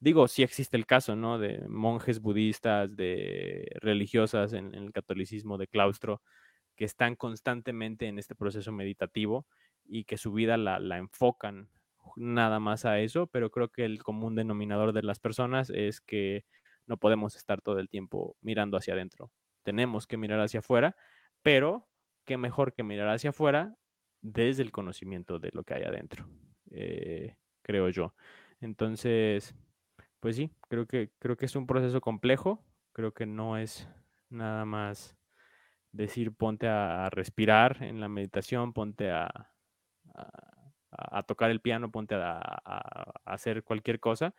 [0.00, 1.38] digo, sí existe el caso, ¿no?
[1.38, 6.22] De monjes budistas, de religiosas en, el catolicismo de claustro,
[6.80, 9.46] que están constantemente en este proceso meditativo
[9.84, 11.68] y que su vida la, enfocan
[12.16, 16.46] nada más a eso, pero creo que el común denominador de las personas es que
[16.86, 19.30] no podemos estar todo el tiempo mirando hacia adentro.
[19.62, 20.96] Tenemos que mirar hacia afuera,
[21.42, 21.86] pero
[22.24, 23.76] qué mejor que mirar hacia afuera
[24.22, 26.30] desde el conocimiento de lo que hay adentro,
[26.70, 28.14] eh, creo yo.
[28.62, 29.54] Entonces,
[30.18, 32.64] pues sí, creo que, creo que es un proceso complejo,
[32.94, 33.86] creo que no es
[34.30, 35.19] nada más
[35.92, 39.28] decir ponte a, respirar en la meditación, ponte a,
[41.26, 42.40] tocar el piano, ponte a,
[43.24, 44.34] hacer cualquier cosa.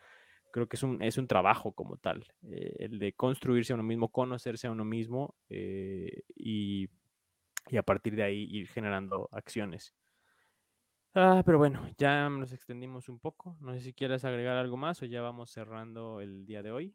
[0.51, 3.83] Creo que es un, es un trabajo como tal, eh, el de construirse a uno
[3.83, 6.89] mismo, conocerse a uno mismo eh, y,
[7.69, 9.93] y, a partir de ahí ir generando acciones.
[11.13, 13.57] Ah, pero bueno, ya nos extendimos un poco.
[13.59, 16.93] No sé si quieres agregar algo más o ya vamos cerrando el día de hoy.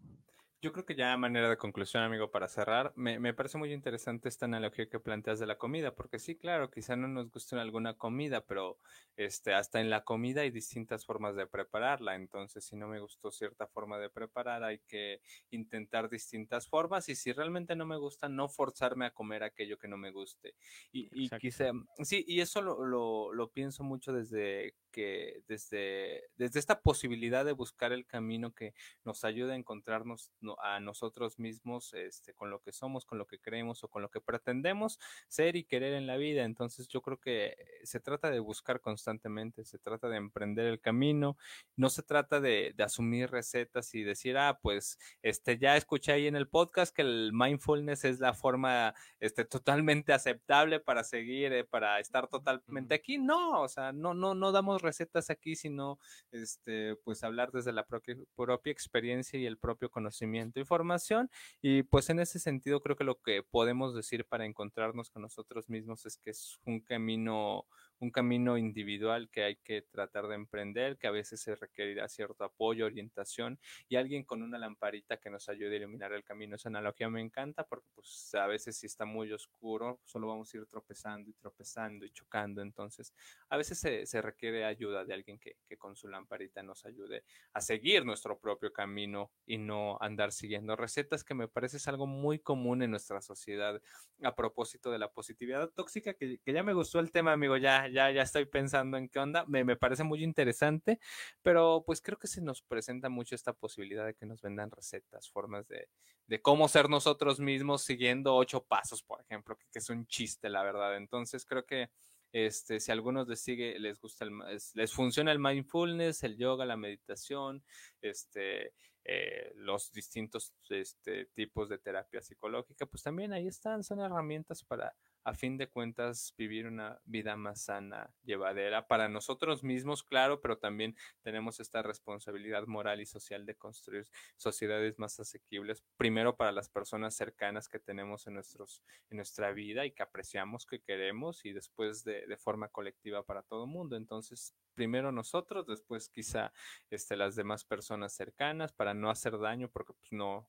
[0.63, 3.73] Yo creo que ya a manera de conclusión, amigo, para cerrar, me, me, parece muy
[3.73, 7.57] interesante esta analogía que planteas de la comida, porque sí, claro, quizá no nos guste
[7.57, 8.79] alguna comida, pero
[9.17, 12.15] este, hasta en la comida hay distintas formas de prepararla.
[12.15, 17.09] Entonces, si no me gustó cierta forma de preparar, hay que intentar distintas formas.
[17.11, 20.55] Y si realmente no me gusta, no forzarme a comer aquello que no me guste.
[20.91, 21.71] Y, y quizá,
[22.03, 27.53] sí, y eso lo, lo, lo pienso mucho desde que, desde, desde esta posibilidad de
[27.53, 28.73] buscar el camino que
[29.05, 30.33] nos ayude a encontrarnos
[30.63, 34.11] a nosotros mismos este, con lo que somos, con lo que creemos o con lo
[34.11, 36.45] que pretendemos ser y querer en la vida.
[36.45, 41.37] Entonces yo creo que se trata de buscar constantemente, se trata de emprender el camino,
[41.77, 46.37] no se trata de, asumir recetas y decir, ah, pues este, ya escuché ahí en
[46.37, 51.99] el podcast que el mindfulness es la forma este, totalmente aceptable para seguir, eh, para
[51.99, 53.19] estar totalmente aquí.
[53.19, 55.99] No, o sea, no, no, no damos recetas aquí, sino
[56.31, 61.30] este, pues hablar desde la propia, propia experiencia y el propio conocimiento información
[61.62, 65.68] y pues en ese sentido creo que lo que podemos decir para encontrarnos con nosotros
[65.68, 67.66] mismos es que es un camino
[68.01, 72.45] un camino individual que hay que tratar de emprender, que a veces se requerirá cierto
[72.45, 76.57] apoyo, orientación y alguien con una lamparita que nos ayude a iluminar el camino.
[76.57, 80.57] Esa analogía me encanta porque pues a veces si está muy oscuro, solo vamos a
[80.59, 82.63] ir tropezando y tropezando y chocando.
[82.63, 83.15] Entonces,
[83.49, 87.61] a veces se, requiere ayuda de alguien que, que con su lamparita nos ayude a
[87.61, 92.39] seguir nuestro propio camino y no andar siguiendo recetas que me parece es algo muy
[92.39, 93.81] común en nuestra sociedad
[94.23, 97.86] a propósito de la positividad tóxica, que, que ya me gustó el tema, amigo, ya,
[97.89, 99.45] ya, ya, estoy pensando en qué onda.
[99.47, 100.99] Me, me, parece muy interesante,
[101.43, 105.30] pero pues creo que se nos presenta mucho esta posibilidad de que nos vendan recetas,
[105.30, 105.89] formas de,
[106.26, 110.49] de cómo ser nosotros mismos siguiendo ocho pasos, por ejemplo, que, que, es un chiste,
[110.49, 110.97] la verdad.
[110.97, 111.91] Entonces creo que
[112.32, 114.26] este, si a algunos les sigue, les gusta,
[114.74, 117.64] les funciona el mindfulness, el yoga, la meditación,
[118.03, 118.74] este,
[119.05, 124.95] eh, los distintos este, tipos de terapia psicológica, pues también ahí están, son herramientas para
[125.27, 130.57] a fin de cuentas vivir una vida más sana, llevadera para nosotros mismos, claro, pero
[130.57, 134.07] también tenemos esta responsabilidad moral y social de construir
[134.37, 139.85] sociedades más asequibles, primero para las personas cercanas que tenemos en, nuestros, en nuestra vida
[139.85, 143.97] y que apreciamos, que queremos, y después de, forma colectiva para todo el mundo.
[143.97, 146.53] Entonces, primero nosotros, después quizá
[146.89, 150.49] este, las demás personas cercanas para no hacer daño, porque pues, no,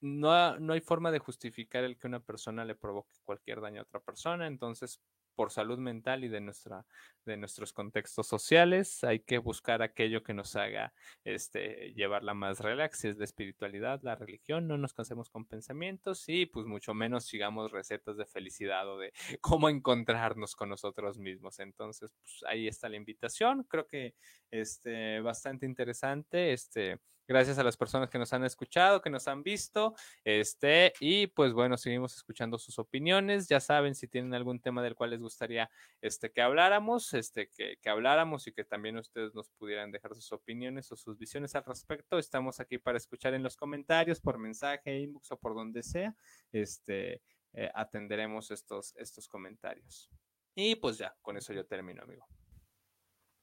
[0.00, 3.84] no, no hay forma de justificar el que una persona le provoque cualquier daño a
[3.84, 5.00] otra persona, entonces
[5.34, 6.84] por salud mental y de, nuestra,
[7.24, 9.02] de nuestros contextos sociales.
[9.04, 10.92] Hay que buscar aquello que nos haga
[11.24, 16.28] este, llevarla más relax, si es la espiritualidad, la religión, no nos cansemos con pensamientos
[16.28, 21.58] y pues mucho menos sigamos recetas de felicidad o de cómo encontrarnos con nosotros mismos.
[21.58, 23.64] Entonces, pues ahí está la invitación.
[23.64, 24.14] Creo que
[24.50, 26.52] este, bastante interesante.
[26.52, 26.98] Este,
[27.28, 29.94] Gracias a las personas que nos han escuchado, que nos han visto.
[30.24, 33.48] Este, y pues bueno, seguimos escuchando sus opiniones.
[33.48, 35.70] Ya saben, si tienen algún tema del cual les gustaría
[36.00, 40.32] este, que habláramos, este, que, que habláramos y que también ustedes nos pudieran dejar sus
[40.32, 42.18] opiniones o sus visiones al respecto.
[42.18, 46.14] Estamos aquí para escuchar en los comentarios, por mensaje, inbox o por donde sea.
[46.50, 50.10] Este, eh, atenderemos estos, estos comentarios.
[50.54, 52.26] Y pues ya, con eso yo termino, amigo.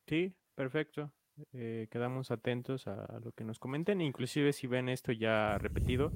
[0.07, 1.13] Sí, perfecto.
[1.53, 4.01] Eh, quedamos atentos a lo que nos comenten.
[4.01, 6.11] Inclusive si ven esto ya repetido,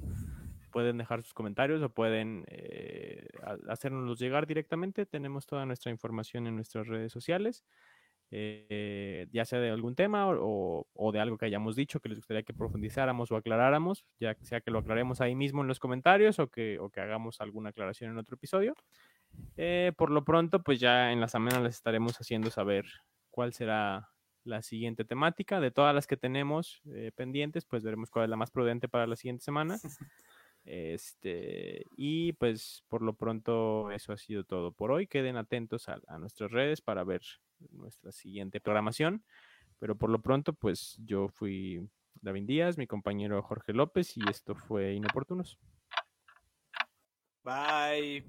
[0.70, 3.26] pueden dejar sus comentarios o pueden eh,
[3.68, 5.06] hacernos llegar directamente.
[5.06, 7.64] Tenemos toda nuestra información en nuestras redes sociales,
[8.30, 12.42] eh, ya sea de algún tema o, de algo que hayamos dicho que les gustaría
[12.42, 16.48] que profundizáramos o aclaráramos, ya sea que lo aclaremos ahí mismo en los comentarios o
[16.48, 18.74] que, o que hagamos alguna aclaración en otro episodio.
[19.96, 22.86] por lo pronto, pues ya en la semana les estaremos haciendo saber
[23.30, 24.13] cuál será
[24.44, 25.60] la siguiente temática.
[25.60, 29.06] De todas las que tenemos eh, pendientes, pues veremos cuál es la más prudente para
[29.06, 29.78] la siguiente semana.
[30.64, 35.06] Este, y pues por lo pronto eso ha sido todo por hoy.
[35.06, 37.22] Queden atentos a, nuestras redes para ver
[37.70, 39.24] nuestra siguiente programación.
[39.78, 44.54] Pero por lo pronto, pues yo fui David Díaz, mi compañero Jorge López, y esto
[44.54, 45.58] fue Inoportunos.
[47.42, 48.24] Bye.